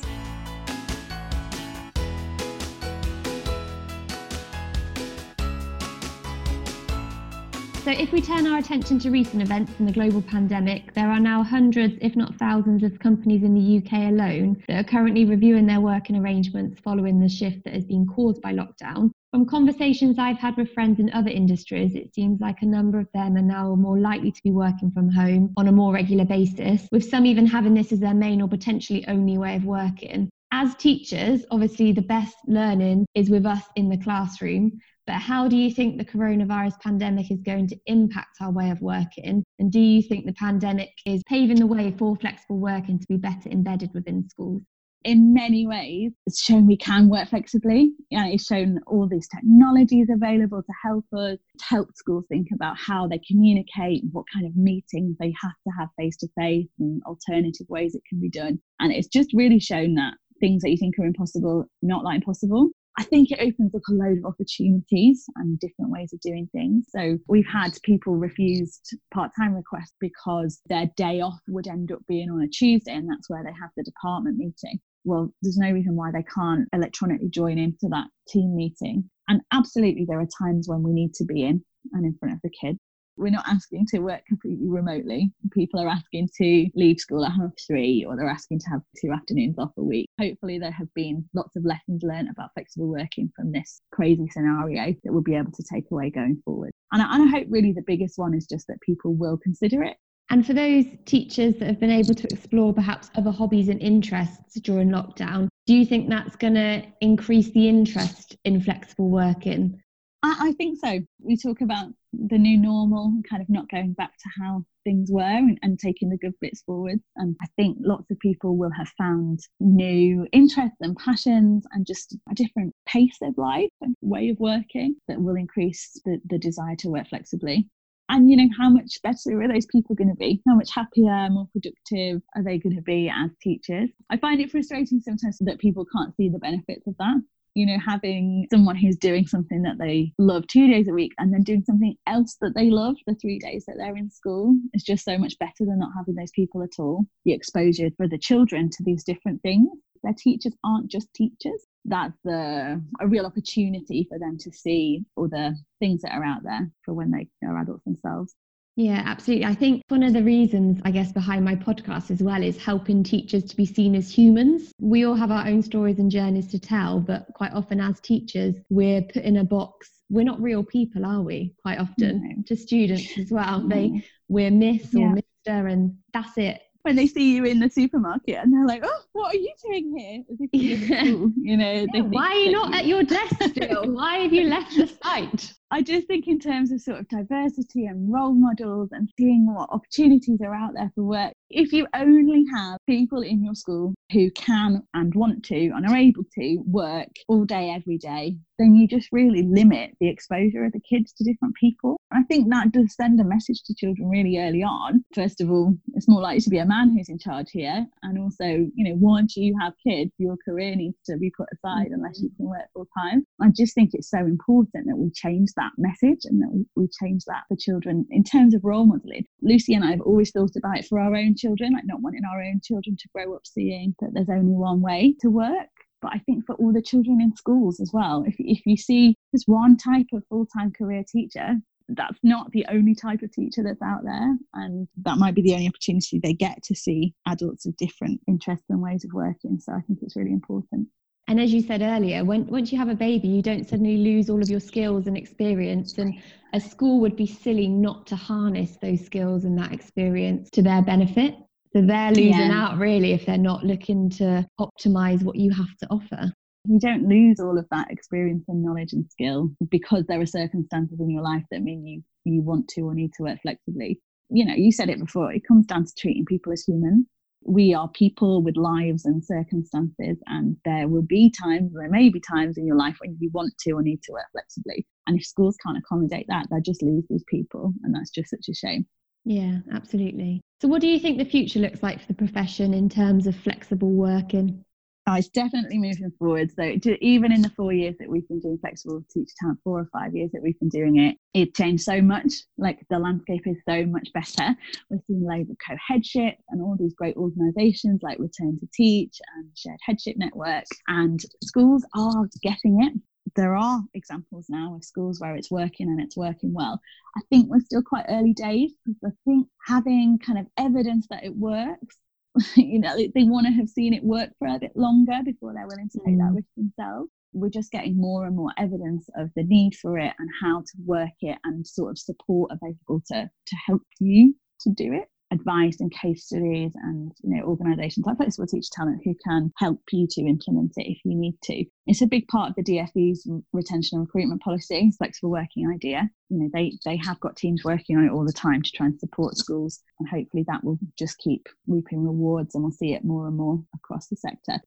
So, 7.91 7.97
if 7.97 8.13
we 8.13 8.21
turn 8.21 8.47
our 8.47 8.57
attention 8.57 8.99
to 8.99 9.09
recent 9.09 9.41
events 9.41 9.73
and 9.77 9.85
the 9.85 9.91
global 9.91 10.21
pandemic, 10.21 10.93
there 10.93 11.09
are 11.09 11.19
now 11.19 11.43
hundreds, 11.43 11.95
if 11.99 12.15
not 12.15 12.35
thousands, 12.35 12.83
of 12.83 12.97
companies 12.99 13.43
in 13.43 13.53
the 13.53 13.79
UK 13.79 14.09
alone 14.09 14.63
that 14.69 14.79
are 14.79 14.89
currently 14.89 15.25
reviewing 15.25 15.65
their 15.65 15.81
working 15.81 16.15
arrangements 16.15 16.79
following 16.79 17.19
the 17.19 17.27
shift 17.27 17.65
that 17.65 17.73
has 17.73 17.83
been 17.83 18.07
caused 18.07 18.41
by 18.41 18.53
lockdown. 18.53 19.11
From 19.31 19.45
conversations 19.45 20.17
I've 20.17 20.39
had 20.39 20.55
with 20.55 20.71
friends 20.71 21.01
in 21.01 21.11
other 21.11 21.31
industries, 21.31 21.93
it 21.95 22.15
seems 22.15 22.39
like 22.39 22.61
a 22.61 22.65
number 22.65 22.97
of 22.97 23.09
them 23.13 23.35
are 23.35 23.41
now 23.41 23.75
more 23.75 23.99
likely 23.99 24.31
to 24.31 24.41
be 24.41 24.51
working 24.51 24.91
from 24.91 25.09
home 25.09 25.53
on 25.57 25.67
a 25.67 25.73
more 25.73 25.93
regular 25.93 26.23
basis, 26.23 26.87
with 26.93 27.03
some 27.03 27.25
even 27.25 27.45
having 27.45 27.73
this 27.73 27.91
as 27.91 27.99
their 27.99 28.13
main 28.13 28.41
or 28.41 28.47
potentially 28.47 29.05
only 29.09 29.37
way 29.37 29.57
of 29.57 29.65
working. 29.65 30.29
As 30.53 30.75
teachers, 30.75 31.43
obviously 31.51 31.91
the 31.91 32.01
best 32.01 32.37
learning 32.47 33.05
is 33.15 33.29
with 33.29 33.45
us 33.45 33.63
in 33.75 33.89
the 33.89 33.97
classroom. 33.97 34.79
But 35.11 35.19
how 35.19 35.49
do 35.49 35.57
you 35.57 35.69
think 35.69 35.97
the 35.97 36.05
coronavirus 36.05 36.79
pandemic 36.79 37.31
is 37.31 37.41
going 37.41 37.67
to 37.67 37.77
impact 37.85 38.37
our 38.39 38.49
way 38.49 38.69
of 38.69 38.79
working? 38.79 39.43
And 39.59 39.69
do 39.69 39.81
you 39.81 40.01
think 40.01 40.25
the 40.25 40.31
pandemic 40.31 40.91
is 41.05 41.21
paving 41.27 41.57
the 41.57 41.67
way 41.67 41.93
for 41.99 42.15
flexible 42.15 42.59
working 42.59 42.97
to 42.97 43.05
be 43.09 43.17
better 43.17 43.49
embedded 43.49 43.93
within 43.93 44.25
schools? 44.29 44.61
in 45.03 45.33
many 45.33 45.65
ways, 45.65 46.11
it's 46.27 46.43
shown 46.43 46.67
we 46.67 46.77
can 46.77 47.09
work 47.09 47.27
flexibly. 47.27 47.91
Yeah, 48.11 48.27
it's 48.27 48.45
shown 48.45 48.79
all 48.85 49.07
these 49.09 49.27
technologies 49.27 50.07
available 50.13 50.61
to 50.61 50.73
help 50.85 51.05
us, 51.17 51.39
to 51.57 51.65
help 51.65 51.89
schools 51.95 52.25
think 52.29 52.49
about 52.53 52.77
how 52.77 53.07
they 53.07 53.19
communicate, 53.27 54.03
what 54.11 54.25
kind 54.31 54.45
of 54.45 54.55
meetings 54.55 55.17
they 55.19 55.33
have 55.41 55.55
to 55.67 55.73
have 55.77 55.89
face 55.97 56.15
to 56.17 56.27
face, 56.37 56.69
and 56.79 57.01
alternative 57.07 57.65
ways 57.67 57.95
it 57.95 58.03
can 58.07 58.21
be 58.21 58.29
done. 58.29 58.59
And 58.79 58.93
it's 58.93 59.07
just 59.07 59.31
really 59.33 59.59
shown 59.59 59.95
that 59.95 60.13
things 60.39 60.61
that 60.61 60.69
you 60.69 60.77
think 60.77 60.99
are 60.99 61.05
impossible, 61.05 61.65
not 61.81 62.03
that 62.03 62.15
impossible. 62.15 62.69
I 62.97 63.03
think 63.03 63.31
it 63.31 63.39
opens 63.39 63.73
up 63.73 63.81
a 63.89 63.93
load 63.93 64.17
of 64.19 64.25
opportunities 64.25 65.23
and 65.37 65.59
different 65.59 65.91
ways 65.91 66.11
of 66.13 66.19
doing 66.19 66.47
things. 66.51 66.85
So 66.89 67.17
we've 67.27 67.47
had 67.51 67.71
people 67.83 68.15
refused 68.15 68.95
part-time 69.13 69.53
requests 69.55 69.95
because 69.99 70.59
their 70.67 70.89
day 70.97 71.21
off 71.21 71.39
would 71.47 71.67
end 71.67 71.91
up 71.91 71.99
being 72.07 72.29
on 72.29 72.41
a 72.41 72.47
Tuesday 72.47 72.93
and 72.93 73.09
that's 73.09 73.29
where 73.29 73.43
they 73.43 73.51
have 73.51 73.71
the 73.77 73.83
department 73.83 74.37
meeting 74.37 74.79
well, 75.03 75.33
there's 75.41 75.57
no 75.57 75.71
reason 75.71 75.95
why 75.95 76.11
they 76.11 76.23
can't 76.23 76.67
electronically 76.73 77.29
join 77.29 77.57
into 77.57 77.87
that 77.89 78.07
team 78.27 78.55
meeting. 78.55 79.09
And 79.27 79.41
absolutely, 79.51 80.05
there 80.07 80.19
are 80.19 80.27
times 80.41 80.67
when 80.67 80.83
we 80.83 80.93
need 80.93 81.13
to 81.15 81.25
be 81.25 81.43
in 81.43 81.63
and 81.93 82.05
in 82.05 82.15
front 82.19 82.35
of 82.35 82.41
the 82.43 82.51
kids. 82.61 82.79
We're 83.17 83.29
not 83.29 83.47
asking 83.47 83.87
to 83.87 83.99
work 83.99 84.25
completely 84.25 84.67
remotely. 84.67 85.31
People 85.51 85.79
are 85.79 85.87
asking 85.87 86.29
to 86.37 86.69
leave 86.75 86.99
school 86.99 87.25
at 87.25 87.33
half 87.33 87.51
three 87.67 88.05
or 88.07 88.15
they're 88.15 88.29
asking 88.29 88.59
to 88.59 88.69
have 88.69 88.81
two 88.99 89.11
afternoons 89.11 89.57
off 89.59 89.71
a 89.77 89.83
week. 89.83 90.07
Hopefully, 90.19 90.59
there 90.59 90.71
have 90.71 90.93
been 90.95 91.25
lots 91.33 91.55
of 91.55 91.65
lessons 91.65 92.03
learned 92.03 92.29
about 92.29 92.51
flexible 92.53 92.87
working 92.87 93.31
from 93.35 93.51
this 93.51 93.81
crazy 93.91 94.27
scenario 94.31 94.95
that 95.03 95.11
we'll 95.11 95.21
be 95.21 95.35
able 95.35 95.51
to 95.51 95.63
take 95.71 95.85
away 95.91 96.09
going 96.09 96.41
forward. 96.45 96.71
And 96.91 97.01
I, 97.01 97.15
and 97.15 97.23
I 97.23 97.39
hope 97.39 97.47
really 97.49 97.73
the 97.73 97.83
biggest 97.85 98.17
one 98.17 98.33
is 98.33 98.47
just 98.47 98.67
that 98.67 98.81
people 98.81 99.13
will 99.13 99.37
consider 99.37 99.83
it 99.83 99.97
and 100.31 100.47
for 100.47 100.53
those 100.53 100.85
teachers 101.03 101.55
that 101.55 101.65
have 101.65 101.79
been 101.81 101.91
able 101.91 102.13
to 102.13 102.27
explore 102.31 102.73
perhaps 102.73 103.11
other 103.15 103.31
hobbies 103.31 103.67
and 103.67 103.81
interests 103.81 104.57
during 104.61 104.87
lockdown, 104.87 105.49
do 105.67 105.73
you 105.73 105.85
think 105.85 106.09
that's 106.09 106.37
going 106.37 106.53
to 106.53 106.83
increase 107.01 107.51
the 107.51 107.67
interest 107.67 108.37
in 108.45 108.61
flexible 108.61 109.09
working? 109.09 109.81
I, 110.23 110.49
I, 110.49 110.51
think 110.53 110.79
so. 110.79 110.99
We 111.19 111.35
talk 111.35 111.61
about 111.61 111.87
the 112.13 112.37
new 112.37 112.57
normal, 112.57 113.13
kind 113.27 113.41
of 113.41 113.49
not 113.49 113.69
going 113.69 113.93
back 113.93 114.11
to 114.17 114.29
how 114.39 114.63
things 114.83 115.09
were 115.11 115.21
and, 115.21 115.57
and 115.63 115.79
taking 115.79 116.09
the 116.09 116.17
good 116.17 116.33
bits 116.41 116.61
forward. 116.61 116.99
And 117.15 117.35
I 117.41 117.47
think 117.55 117.77
lots 117.81 118.09
of 118.11 118.19
people 118.19 118.55
will 118.57 118.71
have 118.71 118.89
found 118.97 119.39
new 119.59 120.27
interests 120.31 120.77
and 120.81 120.95
passions 120.97 121.65
and 121.71 121.85
just 121.87 122.15
a 122.29 122.35
different 122.35 122.73
pace 122.85 123.17
of 123.23 123.37
life 123.37 123.71
and 123.81 123.95
way 124.01 124.29
of 124.29 124.39
working 124.39 124.95
that 125.07 125.21
will 125.21 125.35
increase 125.35 125.99
the, 126.05 126.19
the 126.29 126.37
desire 126.37 126.75
to 126.77 126.89
work 126.89 127.07
flexibly 127.07 127.67
and 128.09 128.29
you 128.29 128.35
know 128.35 128.49
how 128.57 128.69
much 128.69 128.99
better 129.03 129.41
are 129.41 129.47
those 129.47 129.65
people 129.67 129.95
going 129.95 130.09
to 130.09 130.15
be 130.15 130.41
how 130.47 130.55
much 130.55 130.69
happier 130.73 131.29
more 131.29 131.47
productive 131.53 132.21
are 132.35 132.43
they 132.43 132.57
going 132.57 132.75
to 132.75 132.81
be 132.81 133.09
as 133.09 133.29
teachers 133.41 133.89
i 134.09 134.17
find 134.17 134.41
it 134.41 134.51
frustrating 134.51 134.99
sometimes 134.99 135.37
that 135.39 135.59
people 135.59 135.85
can't 135.95 136.15
see 136.17 136.29
the 136.29 136.39
benefits 136.39 136.85
of 136.87 136.95
that 136.97 137.15
you 137.53 137.65
know 137.65 137.77
having 137.85 138.47
someone 138.49 138.75
who's 138.75 138.97
doing 138.97 139.27
something 139.27 139.61
that 139.63 139.77
they 139.77 140.13
love 140.17 140.47
two 140.47 140.67
days 140.67 140.87
a 140.87 140.93
week 140.93 141.13
and 141.17 141.33
then 141.33 141.43
doing 141.43 141.63
something 141.65 141.95
else 142.07 142.37
that 142.41 142.53
they 142.55 142.69
love 142.69 142.95
the 143.07 143.15
three 143.15 143.39
days 143.39 143.65
that 143.65 143.75
they're 143.77 143.97
in 143.97 144.09
school 144.09 144.55
is 144.73 144.83
just 144.83 145.03
so 145.03 145.17
much 145.17 145.37
better 145.39 145.51
than 145.59 145.79
not 145.79 145.91
having 145.97 146.15
those 146.15 146.31
people 146.31 146.63
at 146.63 146.79
all. 146.79 147.05
The 147.25 147.33
exposure 147.33 147.89
for 147.97 148.07
the 148.07 148.17
children 148.17 148.69
to 148.69 148.83
these 148.83 149.03
different 149.03 149.41
things. 149.41 149.69
Their 150.03 150.15
teachers 150.17 150.55
aren't 150.63 150.89
just 150.89 151.13
teachers. 151.13 151.61
That's 151.85 152.17
the, 152.23 152.81
a 152.99 153.07
real 153.07 153.25
opportunity 153.25 154.07
for 154.09 154.17
them 154.17 154.37
to 154.39 154.51
see 154.51 155.03
all 155.15 155.27
the 155.27 155.55
things 155.79 156.01
that 156.01 156.13
are 156.13 156.23
out 156.23 156.43
there 156.43 156.71
for 156.83 156.93
when 156.93 157.11
they 157.11 157.27
are 157.47 157.59
adults 157.59 157.83
themselves. 157.83 158.33
Yeah, 158.75 159.03
absolutely. 159.05 159.45
I 159.45 159.53
think 159.53 159.83
one 159.89 160.01
of 160.01 160.13
the 160.13 160.23
reasons, 160.23 160.81
I 160.85 160.91
guess, 160.91 161.11
behind 161.11 161.43
my 161.43 161.55
podcast 161.55 162.09
as 162.09 162.23
well 162.23 162.41
is 162.41 162.57
helping 162.57 163.03
teachers 163.03 163.43
to 163.45 163.55
be 163.55 163.65
seen 163.65 163.95
as 163.95 164.09
humans. 164.09 164.71
We 164.79 165.03
all 165.05 165.15
have 165.15 165.31
our 165.31 165.45
own 165.45 165.61
stories 165.61 165.99
and 165.99 166.09
journeys 166.09 166.47
to 166.47 166.59
tell, 166.59 166.99
but 166.99 167.27
quite 167.35 167.51
often 167.53 167.81
as 167.81 167.99
teachers, 167.99 168.55
we're 168.69 169.01
put 169.01 169.23
in 169.23 169.37
a 169.37 169.43
box. 169.43 169.89
We're 170.09 170.25
not 170.25 170.41
real 170.41 170.63
people, 170.63 171.05
are 171.05 171.21
we? 171.21 171.53
Quite 171.61 171.79
often 171.79 172.21
no. 172.23 172.43
to 172.47 172.55
students 172.55 173.17
as 173.17 173.31
well. 173.31 173.61
No. 173.61 173.75
They 173.75 174.05
we're 174.29 174.51
Miss 174.51 174.93
yeah. 174.93 175.05
or 175.05 175.09
Mister, 175.15 175.67
and 175.67 175.97
that's 176.13 176.37
it 176.37 176.61
when 176.83 176.95
they 176.95 177.07
see 177.07 177.35
you 177.35 177.45
in 177.45 177.59
the 177.59 177.69
supermarket 177.69 178.37
and 178.37 178.53
they're 178.53 178.65
like, 178.65 178.81
"Oh, 178.83 179.01
what 179.13 179.35
are 179.35 179.37
you 179.37 179.53
doing 179.63 179.97
here?" 179.97 180.49
Yeah. 180.53 181.03
You 181.37 181.57
know, 181.57 181.85
yeah, 181.93 182.01
why 182.01 182.27
are 182.27 182.35
you 182.35 182.51
not 182.51 182.73
at 182.73 182.85
your 182.85 183.03
desk 183.03 183.35
still? 183.43 183.91
why 183.93 184.19
have 184.19 184.33
you 184.33 184.47
left 184.47 184.75
the 184.75 184.87
site? 184.87 185.53
I 185.73 185.81
just 185.81 186.05
think 186.07 186.27
in 186.27 186.37
terms 186.37 186.69
of 186.73 186.81
sort 186.81 186.99
of 186.99 187.07
diversity 187.07 187.85
and 187.85 188.11
role 188.13 188.33
models 188.33 188.89
and 188.91 189.09
seeing 189.17 189.45
what 189.45 189.69
opportunities 189.69 190.41
are 190.41 190.53
out 190.53 190.73
there 190.75 190.91
for 190.95 191.03
work. 191.05 191.31
If 191.49 191.71
you 191.71 191.87
only 191.95 192.43
have 192.53 192.77
people 192.87 193.21
in 193.21 193.43
your 193.43 193.55
school 193.55 193.93
who 194.11 194.29
can 194.31 194.83
and 194.93 195.15
want 195.15 195.45
to 195.45 195.71
and 195.73 195.87
are 195.87 195.95
able 195.95 196.23
to 196.37 196.63
work 196.65 197.07
all 197.29 197.45
day, 197.45 197.69
every 197.69 197.97
day, 197.97 198.35
then 198.59 198.75
you 198.75 198.87
just 198.87 199.07
really 199.13 199.43
limit 199.43 199.91
the 199.99 200.09
exposure 200.09 200.65
of 200.65 200.73
the 200.73 200.81
kids 200.81 201.13
to 201.13 201.23
different 201.23 201.55
people. 201.55 201.97
I 202.11 202.23
think 202.23 202.49
that 202.49 202.71
does 202.71 202.93
send 202.95 203.19
a 203.19 203.23
message 203.23 203.63
to 203.65 203.75
children 203.75 204.09
really 204.09 204.37
early 204.39 204.63
on. 204.63 205.05
First 205.15 205.39
of 205.39 205.49
all, 205.49 205.75
it's 205.93 206.09
more 206.09 206.21
likely 206.21 206.41
to 206.41 206.49
be 206.49 206.57
a 206.57 206.65
man 206.65 206.95
who's 206.95 207.09
in 207.09 207.17
charge 207.17 207.49
here. 207.51 207.85
And 208.03 208.19
also, 208.19 208.45
you 208.45 208.83
know, 208.83 208.95
once 208.95 209.37
you 209.37 209.55
have 209.61 209.73
kids, 209.85 210.11
your 210.17 210.35
career 210.43 210.75
needs 210.75 210.97
to 211.05 211.17
be 211.17 211.31
put 211.35 211.47
aside 211.53 211.85
mm-hmm. 211.85 211.95
unless 211.95 212.21
you 212.21 212.29
can 212.35 212.49
work 212.49 212.67
full 212.73 212.87
time. 212.97 213.25
I 213.41 213.47
just 213.55 213.73
think 213.73 213.91
it's 213.93 214.09
so 214.09 214.19
important 214.19 214.87
that 214.87 214.97
we 214.97 215.09
change 215.11 215.49
that 215.55 215.60
message 215.77 216.25
and 216.25 216.41
that 216.41 216.49
we, 216.51 216.65
we 216.75 216.87
change 217.01 217.23
that 217.25 217.43
for 217.47 217.55
children 217.55 218.05
in 218.09 218.23
terms 218.23 218.53
of 218.53 218.63
role 218.63 218.85
modeling. 218.85 219.25
Lucy 219.41 219.73
and 219.73 219.83
I 219.83 219.91
have 219.91 220.01
always 220.01 220.31
thought 220.31 220.55
about 220.57 220.77
it 220.77 220.85
for 220.85 220.99
our 220.99 221.15
own 221.15 221.35
children, 221.35 221.73
like 221.73 221.85
not 221.85 222.01
wanting 222.01 222.23
our 222.25 222.41
own 222.41 222.61
children 222.63 222.95
to 222.97 223.09
grow 223.13 223.35
up 223.35 223.45
seeing 223.45 223.95
that 223.99 224.11
there's 224.13 224.29
only 224.29 224.53
one 224.53 224.81
way 224.81 225.15
to 225.21 225.29
work 225.29 225.69
but 226.01 226.13
I 226.13 226.19
think 226.19 226.45
for 226.45 226.55
all 226.55 226.73
the 226.73 226.81
children 226.81 227.21
in 227.21 227.35
schools 227.35 227.79
as 227.79 227.91
well. 227.93 228.23
If, 228.27 228.35
if 228.39 228.65
you 228.65 228.75
see 228.75 229.15
just 229.33 229.47
one 229.47 229.77
type 229.77 230.07
of 230.13 230.23
full 230.29 230.47
time 230.47 230.71
career 230.71 231.03
teacher, 231.07 231.57
that's 231.89 232.19
not 232.23 232.51
the 232.51 232.65
only 232.69 232.95
type 232.95 233.21
of 233.21 233.31
teacher 233.31 233.63
that's 233.63 233.81
out 233.81 234.03
there. 234.03 234.35
And 234.53 234.87
that 235.03 235.17
might 235.17 235.35
be 235.35 235.41
the 235.41 235.53
only 235.53 235.67
opportunity 235.67 236.19
they 236.19 236.33
get 236.33 236.63
to 236.63 236.75
see 236.75 237.13
adults 237.27 237.65
of 237.65 237.77
different 237.77 238.21
interests 238.27 238.65
and 238.69 238.81
ways 238.81 239.05
of 239.05 239.11
working. 239.13 239.59
So 239.59 239.73
I 239.73 239.81
think 239.81 239.99
it's 240.01 240.15
really 240.15 240.33
important. 240.33 240.87
And 241.27 241.39
as 241.39 241.53
you 241.53 241.61
said 241.61 241.81
earlier, 241.81 242.25
when, 242.25 242.45
once 242.47 242.71
you 242.71 242.77
have 242.77 242.89
a 242.89 242.95
baby, 242.95 243.27
you 243.27 243.41
don't 243.41 243.67
suddenly 243.67 243.97
lose 243.97 244.29
all 244.29 244.41
of 244.41 244.49
your 244.49 244.59
skills 244.59 245.07
and 245.07 245.17
experience. 245.17 245.97
And 245.97 246.21
a 246.53 246.59
school 246.59 246.99
would 246.99 247.15
be 247.15 247.27
silly 247.27 247.67
not 247.67 248.05
to 248.07 248.15
harness 248.15 248.77
those 248.81 249.05
skills 249.05 249.45
and 249.45 249.57
that 249.57 249.71
experience 249.71 250.49
to 250.51 250.61
their 250.61 250.81
benefit. 250.81 251.35
So 251.73 251.81
they're 251.81 252.11
losing 252.11 252.31
yeah. 252.31 252.65
out 252.65 252.77
really 252.77 253.13
if 253.13 253.25
they're 253.25 253.37
not 253.37 253.63
looking 253.63 254.09
to 254.11 254.45
optimize 254.59 255.23
what 255.23 255.37
you 255.37 255.51
have 255.51 255.77
to 255.79 255.87
offer. 255.89 256.33
You 256.67 256.79
don't 256.79 257.07
lose 257.07 257.39
all 257.39 257.57
of 257.57 257.65
that 257.71 257.89
experience 257.89 258.43
and 258.49 258.61
knowledge 258.61 258.93
and 258.93 259.09
skill 259.09 259.49
because 259.69 260.05
there 260.07 260.19
are 260.19 260.25
circumstances 260.25 260.99
in 260.99 261.09
your 261.09 261.23
life 261.23 261.43
that 261.49 261.61
mean 261.61 261.85
you 261.85 262.03
you 262.23 262.41
want 262.41 262.67
to 262.69 262.81
or 262.81 262.93
need 262.93 263.13
to 263.13 263.23
work 263.23 263.39
flexibly. 263.41 263.99
You 264.29 264.45
know, 264.45 264.53
you 264.53 264.71
said 264.71 264.89
it 264.89 264.99
before, 264.99 265.31
it 265.33 265.47
comes 265.47 265.65
down 265.65 265.85
to 265.85 265.91
treating 265.97 266.25
people 266.25 266.53
as 266.53 266.63
humans. 266.63 267.07
We 267.43 267.73
are 267.73 267.89
people 267.89 268.43
with 268.43 268.55
lives 268.55 269.05
and 269.05 269.23
circumstances, 269.23 270.17
and 270.27 270.57
there 270.63 270.87
will 270.87 271.01
be 271.01 271.33
times, 271.41 271.73
there 271.73 271.89
may 271.89 272.09
be 272.09 272.21
times 272.21 272.57
in 272.57 272.65
your 272.65 272.77
life 272.77 272.97
when 272.99 273.17
you 273.19 273.29
want 273.33 273.53
to 273.61 273.71
or 273.71 273.81
need 273.81 274.01
to 274.03 274.11
work 274.11 274.25
flexibly. 274.31 274.85
And 275.07 275.17
if 275.17 275.25
schools 275.25 275.57
can't 275.65 275.77
accommodate 275.77 276.27
that, 276.29 276.47
they 276.51 276.61
just 276.61 276.83
lose 276.83 277.05
these 277.09 277.23
people, 277.27 277.73
and 277.83 277.95
that's 277.95 278.11
just 278.11 278.29
such 278.29 278.47
a 278.49 278.53
shame. 278.53 278.85
Yeah, 279.25 279.59
absolutely. 279.73 280.41
So, 280.61 280.67
what 280.67 280.81
do 280.81 280.87
you 280.87 280.99
think 280.99 281.17
the 281.17 281.25
future 281.25 281.59
looks 281.59 281.83
like 281.83 281.99
for 281.99 282.07
the 282.07 282.13
profession 282.13 282.73
in 282.73 282.89
terms 282.89 283.27
of 283.27 283.35
flexible 283.35 283.91
working? 283.91 284.63
Oh, 285.07 285.15
it's 285.15 285.29
definitely 285.29 285.79
moving 285.79 286.11
forward. 286.19 286.51
So, 286.55 286.77
to, 286.77 287.03
even 287.03 287.31
in 287.31 287.41
the 287.41 287.49
four 287.49 287.73
years 287.73 287.95
that 287.99 288.07
we've 288.07 288.27
been 288.27 288.39
doing 288.39 288.59
flexible 288.59 289.03
teacher 289.11 289.33
talent, 289.39 289.59
four 289.63 289.79
or 289.79 289.89
five 289.91 290.15
years 290.15 290.29
that 290.31 290.43
we've 290.43 290.59
been 290.59 290.69
doing 290.69 290.99
it, 290.99 291.17
it 291.33 291.55
changed 291.55 291.83
so 291.83 292.01
much. 292.01 292.33
Like 292.57 292.85
the 292.89 292.99
landscape 292.99 293.41
is 293.47 293.57
so 293.67 293.85
much 293.85 294.09
better. 294.13 294.55
We're 294.89 295.01
seeing 295.07 295.23
loads 295.23 295.49
of 295.49 295.57
co 295.67 295.75
headship 295.85 296.35
and 296.49 296.61
all 296.61 296.77
these 296.79 296.93
great 296.93 297.17
organisations 297.17 298.01
like 298.03 298.19
Return 298.19 298.59
to 298.59 298.67
Teach 298.73 299.19
and 299.35 299.49
Shared 299.55 299.79
Headship 299.83 300.17
Network. 300.17 300.65
And 300.87 301.19
schools 301.41 301.83
are 301.95 302.29
getting 302.43 302.83
it 302.83 302.93
there 303.35 303.55
are 303.55 303.81
examples 303.93 304.47
now 304.49 304.75
of 304.75 304.83
schools 304.83 305.19
where 305.19 305.35
it's 305.35 305.51
working 305.51 305.87
and 305.87 306.01
it's 306.01 306.17
working 306.17 306.53
well. 306.53 306.79
I 307.15 307.21
think 307.29 307.49
we're 307.49 307.61
still 307.61 307.81
quite 307.81 308.05
early 308.09 308.33
days 308.33 308.73
because 308.85 309.13
I 309.13 309.15
think 309.25 309.47
having 309.65 310.19
kind 310.19 310.39
of 310.39 310.47
evidence 310.57 311.07
that 311.09 311.23
it 311.23 311.35
works, 311.35 311.97
you 312.55 312.79
know, 312.79 312.95
they 312.95 313.23
want 313.23 313.47
to 313.47 313.53
have 313.53 313.69
seen 313.69 313.93
it 313.93 314.03
work 314.03 314.29
for 314.39 314.47
a 314.47 314.59
bit 314.59 314.71
longer 314.75 315.19
before 315.23 315.53
they're 315.53 315.67
willing 315.67 315.89
to 315.89 315.99
take 316.05 316.15
mm. 316.15 316.19
that 316.19 316.35
risk 316.35 316.47
themselves. 316.55 317.09
We're 317.33 317.49
just 317.49 317.71
getting 317.71 317.99
more 317.99 318.25
and 318.25 318.35
more 318.35 318.51
evidence 318.57 319.07
of 319.17 319.29
the 319.35 319.43
need 319.43 319.75
for 319.75 319.97
it 319.97 320.13
and 320.19 320.29
how 320.41 320.59
to 320.59 320.73
work 320.85 321.11
it 321.21 321.37
and 321.45 321.65
sort 321.65 321.91
of 321.91 321.97
support 321.97 322.51
available 322.51 323.01
to 323.07 323.29
to 323.29 323.55
help 323.65 323.81
you 323.99 324.35
to 324.61 324.69
do 324.71 324.93
it. 324.93 325.07
Advice 325.31 325.79
and 325.79 325.91
case 325.91 326.25
studies 326.25 326.71
and 326.75 327.11
you 327.23 327.35
know 327.35 327.43
organisations 327.43 328.05
like 328.05 328.17
Flexible 328.17 328.47
Teacher 328.47 328.69
Talent 328.73 329.01
who 329.03 329.15
can 329.25 329.51
help 329.57 329.79
you 329.91 330.07
to 330.11 330.21
implement 330.21 330.73
it 330.77 330.89
if 330.89 330.99
you 331.05 331.15
need 331.15 331.35
to. 331.43 331.65
It's 331.87 332.01
a 332.01 332.07
big 332.07 332.27
part 332.27 332.49
of 332.49 332.55
the 332.55 332.63
DFE's 332.63 333.27
retention 333.53 333.97
and 333.97 334.07
recruitment 334.07 334.41
policy, 334.41 334.91
flexible 334.97 335.31
working 335.31 335.69
idea. 335.69 336.09
You 336.29 336.39
know, 336.39 336.49
they 336.53 336.77
they 336.85 336.97
have 336.97 337.19
got 337.19 337.35
teams 337.35 337.63
working 337.63 337.97
on 337.97 338.05
it 338.05 338.11
all 338.11 338.25
the 338.25 338.33
time 338.33 338.61
to 338.61 338.71
try 338.71 338.87
and 338.87 338.99
support 338.99 339.37
schools, 339.37 339.79
and 339.99 340.07
hopefully 340.07 340.45
that 340.47 340.63
will 340.63 340.79
just 340.97 341.17
keep 341.17 341.47
reaping 341.67 342.03
rewards, 342.03 342.55
and 342.55 342.63
we'll 342.63 342.71
see 342.71 342.93
it 342.93 343.03
more 343.03 343.27
and 343.27 343.37
more 343.37 343.63
across 343.75 344.07
the 344.07 344.15
sector. 344.15 344.59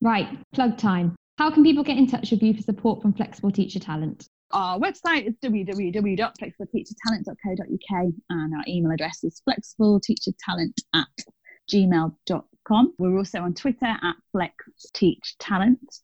Right, 0.00 0.28
plug 0.52 0.78
time. 0.78 1.16
How 1.38 1.50
can 1.50 1.62
people 1.62 1.84
get 1.84 1.98
in 1.98 2.08
touch 2.08 2.30
with 2.30 2.42
you 2.42 2.54
for 2.54 2.62
support 2.62 3.00
from 3.00 3.12
Flexible 3.12 3.52
Teacher 3.52 3.78
Talent? 3.78 4.28
Our 4.50 4.78
website 4.78 5.26
is 5.26 5.34
www.flexibleteachertalent.co.uk 5.44 8.12
and 8.30 8.54
our 8.54 8.64
email 8.66 8.92
address 8.92 9.22
is 9.22 9.42
flexibleteachertalent 9.46 10.78
at 10.94 11.06
gmail.com. 11.70 12.94
We're 12.98 13.18
also 13.18 13.40
on 13.40 13.52
Twitter 13.54 13.86
at 13.86 14.16
flexteachtalent 14.34 16.00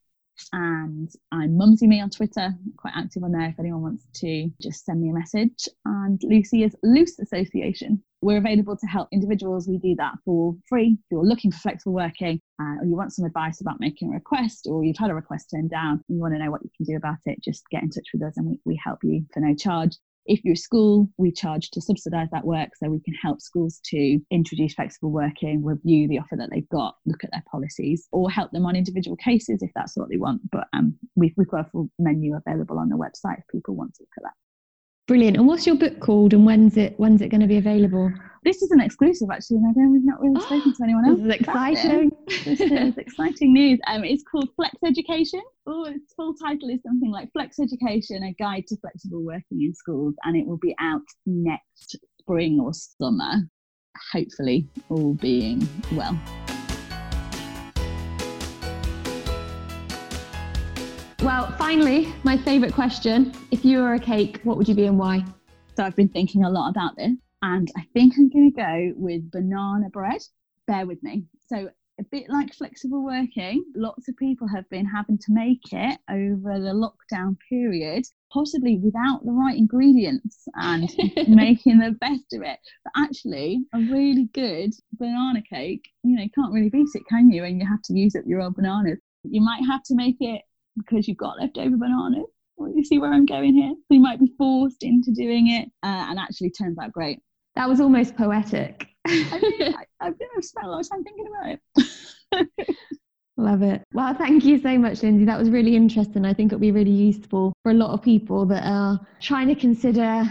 and 0.53 1.11
I'm 1.33 1.57
Mumsy 1.57 1.87
Me 1.87 2.01
on 2.01 2.11
Twitter, 2.11 2.55
quite 2.77 2.95
active 2.97 3.23
on 3.23 3.33
there 3.33 3.49
if 3.49 3.59
anyone 3.59 3.83
wants 3.83 4.07
to 4.21 4.51
just 4.61 4.85
send 4.85 5.01
me 5.01 5.11
a 5.11 5.15
message. 5.15 5.69
And 5.85 6.21
Lucy 6.25 6.63
is 6.63 6.77
Loose 6.83 7.19
Association. 7.19 8.03
We're 8.23 8.39
available 8.39 8.77
to 8.77 8.87
help 8.87 9.09
individuals. 9.13 9.69
We 9.69 9.79
do 9.79 9.95
that 9.97 10.15
for 10.25 10.57
free. 10.69 10.97
If 10.99 11.07
you're 11.11 11.25
looking 11.25 11.53
for 11.53 11.59
flexible 11.59 11.95
working 11.95 12.41
uh, 12.61 12.81
or 12.81 12.87
you 12.87 12.97
want 12.97 13.13
some 13.13 13.27
advice 13.27 13.61
about 13.61 13.81
making 13.81 14.11
a 14.11 14.15
request 14.15 14.67
or 14.69 14.85
you've 14.85 14.99
had 14.99 15.11
a 15.11 15.15
request 15.15 15.51
turned 15.55 15.71
down 15.71 16.03
and 16.09 16.17
you 16.17 16.23
want 16.23 16.35
to 16.35 16.43
know 16.43 16.51
what 16.51 16.63
you 16.63 16.71
can 16.77 16.87
do 16.87 16.97
about 16.97 17.19
it, 17.27 17.43
just 17.43 17.65
get 17.71 17.83
in 17.83 17.91
touch 17.91 18.09
with 18.13 18.23
us 18.23 18.37
and 18.37 18.47
we, 18.47 18.61
we 18.65 18.81
help 18.83 19.01
you 19.03 19.25
for 19.33 19.41
no 19.41 19.55
charge. 19.55 19.97
If 20.27 20.45
you're 20.45 20.55
a 20.55 20.57
school, 20.57 21.09
we 21.19 21.31
charge 21.31 21.71
to 21.71 21.81
subsidise 21.81 22.29
that 22.33 22.45
work 22.45 22.71
so 22.77 22.89
we 22.89 23.01
can 23.01 23.15
help 23.15 23.41
schools 23.41 23.81
to 23.87 24.19
introduce 24.31 24.75
flexible 24.75 25.11
working, 25.11 25.63
review 25.65 26.09
the 26.09 26.19
offer 26.19 26.37
that 26.37 26.51
they've 26.51 26.69
got, 26.69 26.97
look 27.05 27.25
at 27.25 27.31
their 27.31 27.45
policies, 27.51 28.09
or 28.13 28.31
help 28.31 28.51
them 28.53 28.67
on 28.67 28.77
individual 28.77 29.17
cases 29.17 29.63
if 29.63 29.71
that's 29.75 29.97
what 29.97 30.09
they 30.09 30.17
want. 30.17 30.41
But 30.51 30.69
um, 30.73 30.97
we've, 31.15 31.35
we've 31.37 31.49
got 31.49 31.67
a 31.67 31.71
full 31.71 31.91
menu 31.99 32.37
available 32.37 32.79
on 32.79 32.89
the 32.89 32.97
website 32.97 33.39
if 33.39 33.45
people 33.53 33.75
want 33.75 33.95
to 33.95 34.03
look 34.03 34.09
at 34.19 34.23
that. 34.25 34.44
Brilliant. 35.07 35.37
And 35.37 35.47
what's 35.47 35.67
your 35.67 35.77
book 35.77 36.01
called 36.01 36.33
and 36.33 36.47
when's 36.47 36.79
it 36.79 36.95
when's 36.99 37.21
it 37.21 37.29
going 37.29 37.43
to 37.43 37.47
be 37.47 37.59
available? 37.59 38.11
This 38.43 38.63
is 38.63 38.71
an 38.71 38.81
exclusive 38.81 39.29
actually, 39.31 39.59
don't 39.59 39.93
we've 39.93 40.05
not 40.05 40.21
really 40.21 40.41
spoken 40.41 40.75
to 40.75 40.83
anyone 40.83 41.05
else. 41.07 41.19
This 41.19 41.27
is 41.27 41.41
exciting. 41.41 42.11
this 42.45 42.61
is 42.61 42.97
exciting 42.97 43.53
news. 43.53 43.79
Um, 43.87 44.05
it's 44.05 44.23
called 44.23 44.49
Flex 44.57 44.75
Education. 44.85 45.43
Oh, 45.67 45.85
its 45.85 46.15
full 46.15 46.35
title 46.35 46.71
is 46.71 46.81
something 46.83 47.11
like 47.11 47.31
Flex 47.33 47.59
Education: 47.59 48.23
A 48.23 48.33
Guide 48.43 48.67
to 48.69 48.77
Flexible 48.79 49.23
Working 49.23 49.63
in 49.63 49.75
Schools, 49.75 50.15
and 50.25 50.37
it 50.37 50.47
will 50.47 50.59
be 50.59 50.75
out 50.81 51.03
next 51.27 51.97
spring 52.21 52.59
or 52.61 52.73
summer. 52.73 53.43
Hopefully, 54.13 54.67
all 54.89 55.15
being 55.15 55.69
well. 55.93 56.19
Finally, 61.75 62.15
my 62.23 62.37
favourite 62.37 62.73
question. 62.73 63.33
If 63.51 63.65
you 63.65 63.79
were 63.79 63.95
a 63.95 63.99
cake, 63.99 64.39
what 64.45 64.57
would 64.57 64.69
you 64.69 64.77
be 64.77 64.87
and 64.87 64.97
why? 64.97 65.25
So 65.77 65.83
I've 65.83 65.97
been 65.97 66.09
thinking 66.09 66.45
a 66.45 66.49
lot 66.49 66.69
about 66.69 66.95
this, 66.97 67.17
and 67.43 67.69
I 67.77 67.83
think 67.93 68.15
I'm 68.17 68.31
going 68.31 68.53
to 68.53 68.57
go 68.57 68.93
with 68.95 69.29
banana 69.33 69.91
bread. 69.91 70.21
Bear 70.69 70.87
with 70.87 71.03
me. 71.03 71.25
So 71.49 71.69
a 71.99 72.05
bit 72.13 72.27
like 72.29 72.55
flexible 72.55 73.05
working, 73.05 73.65
lots 73.75 74.09
of 74.09 74.17
people 74.19 74.47
have 74.47 74.71
been 74.71 74.87
having 74.87 75.19
to 75.19 75.25
make 75.31 75.73
it 75.73 75.99
over 76.09 76.61
the 76.61 76.71
lockdown 77.13 77.37
period, 77.51 78.05
possibly 78.33 78.79
without 78.79 79.25
the 79.25 79.33
right 79.33 79.59
ingredients 79.59 80.47
and 80.55 80.89
making 81.27 81.81
the 81.81 81.97
best 82.01 82.35
of 82.35 82.43
it. 82.43 82.61
But 82.85 82.93
actually, 82.97 83.65
a 83.75 83.81
really 83.81 84.29
good 84.33 84.71
banana 84.93 85.43
cake, 85.43 85.89
you 86.05 86.15
know, 86.15 86.23
you 86.23 86.31
can't 86.37 86.55
really 86.55 86.71
beat 86.71 86.91
it, 86.95 87.03
can 87.09 87.33
you? 87.33 87.43
And 87.43 87.61
you 87.61 87.67
have 87.67 87.83
to 87.87 87.99
use 87.99 88.15
up 88.15 88.23
your 88.29 88.43
old 88.43 88.55
bananas. 88.55 89.01
You 89.25 89.41
might 89.41 89.63
have 89.69 89.83
to 89.87 89.97
make 89.97 90.19
it 90.21 90.43
because 90.77 91.09
you've 91.09 91.17
got 91.17 91.39
leftover 91.41 91.77
bananas. 91.77 92.27
Well, 92.57 92.73
you 92.75 92.85
see 92.85 92.99
where 92.99 93.13
I'm 93.13 93.27
going 93.27 93.55
here? 93.55 93.71
So 93.71 93.95
you 93.95 94.01
might 94.01 94.21
be 94.21 94.33
forced 94.39 94.83
into 94.83 95.13
doing 95.13 95.49
it, 95.49 95.69
uh, 95.83 96.07
and 96.09 96.19
actually 96.19 96.51
turns 96.51 96.79
out 96.79 96.93
great. 96.93 97.21
That 97.57 97.69
was 97.69 97.81
almost 97.81 98.17
poetic. 98.17 98.87
I 99.07 99.41
I, 100.01 100.07
I've, 100.07 100.15
I've 100.37 100.45
spent 100.45 100.67
a 100.67 100.71
lot 100.71 100.81
of 100.81 100.89
time 100.89 101.05
thinking 101.05 101.27
about 101.29 101.59
it. 102.33 102.77
Love 103.37 103.63
it. 103.63 103.83
Well, 103.93 104.15
thank 104.15 104.45
you 104.45 104.61
so 104.61 104.79
much, 104.79 105.03
Lindsay. 105.03 105.25
That 105.25 105.39
was 105.39 105.51
really 105.51 105.75
interesting. 105.75 106.25
I 106.25 106.33
think 106.33 106.53
it'll 106.53 106.61
be 106.61 106.71
really 106.71 106.93
useful 106.93 107.53
for 107.65 107.73
a 107.73 107.75
lot 107.75 107.91
of 107.91 108.01
people 108.03 108.47
that 108.47 108.65
are 108.65 109.01
trying 109.21 109.49
to 109.49 109.57
consider 109.57 110.25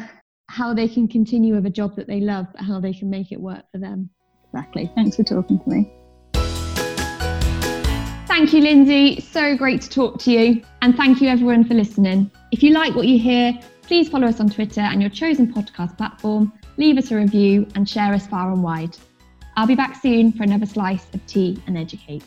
how 0.50 0.74
they 0.74 0.88
can 0.88 1.08
continue 1.08 1.54
with 1.54 1.66
a 1.66 1.70
job 1.70 1.96
that 1.98 2.08
they 2.08 2.22
love, 2.22 2.48
but 2.54 2.62
how 2.62 2.80
they 2.80 2.94
can 2.94 3.10
make 3.10 3.32
it 3.32 3.42
work 3.42 3.64
for 3.72 3.78
them. 3.80 4.10
Exactly. 4.54 4.90
Thanks 4.96 5.18
for 5.18 5.24
talking 5.24 5.60
to 5.60 5.70
me. 5.70 5.92
Thank 8.34 8.52
you, 8.52 8.62
Lindsay. 8.62 9.22
So 9.22 9.56
great 9.56 9.80
to 9.84 9.90
talk 9.92 10.18
to 10.22 10.32
you. 10.32 10.64
And 10.82 10.98
thank 10.98 11.22
you, 11.22 11.30
everyone, 11.30 11.64
for 11.64 11.76
listening. 11.76 12.32
If 12.52 12.64
you 12.64 12.74
like 12.74 12.96
what 12.96 13.06
you 13.06 13.20
hear, 13.20 13.54
please 13.84 14.10
follow 14.10 14.26
us 14.26 14.40
on 14.40 14.50
Twitter 14.50 14.82
and 14.82 15.00
your 15.00 15.12
chosen 15.12 15.54
podcast 15.54 15.96
platform, 15.98 16.52
leave 16.78 16.98
us 16.98 17.12
a 17.12 17.16
review, 17.16 17.68
and 17.76 17.88
share 17.88 18.12
us 18.12 18.26
far 18.26 18.52
and 18.52 18.64
wide. 18.64 18.98
I'll 19.56 19.68
be 19.68 19.76
back 19.76 20.02
soon 20.02 20.32
for 20.32 20.42
another 20.42 20.66
slice 20.66 21.06
of 21.14 21.24
tea 21.28 21.62
and 21.68 21.78
educate. 21.78 22.24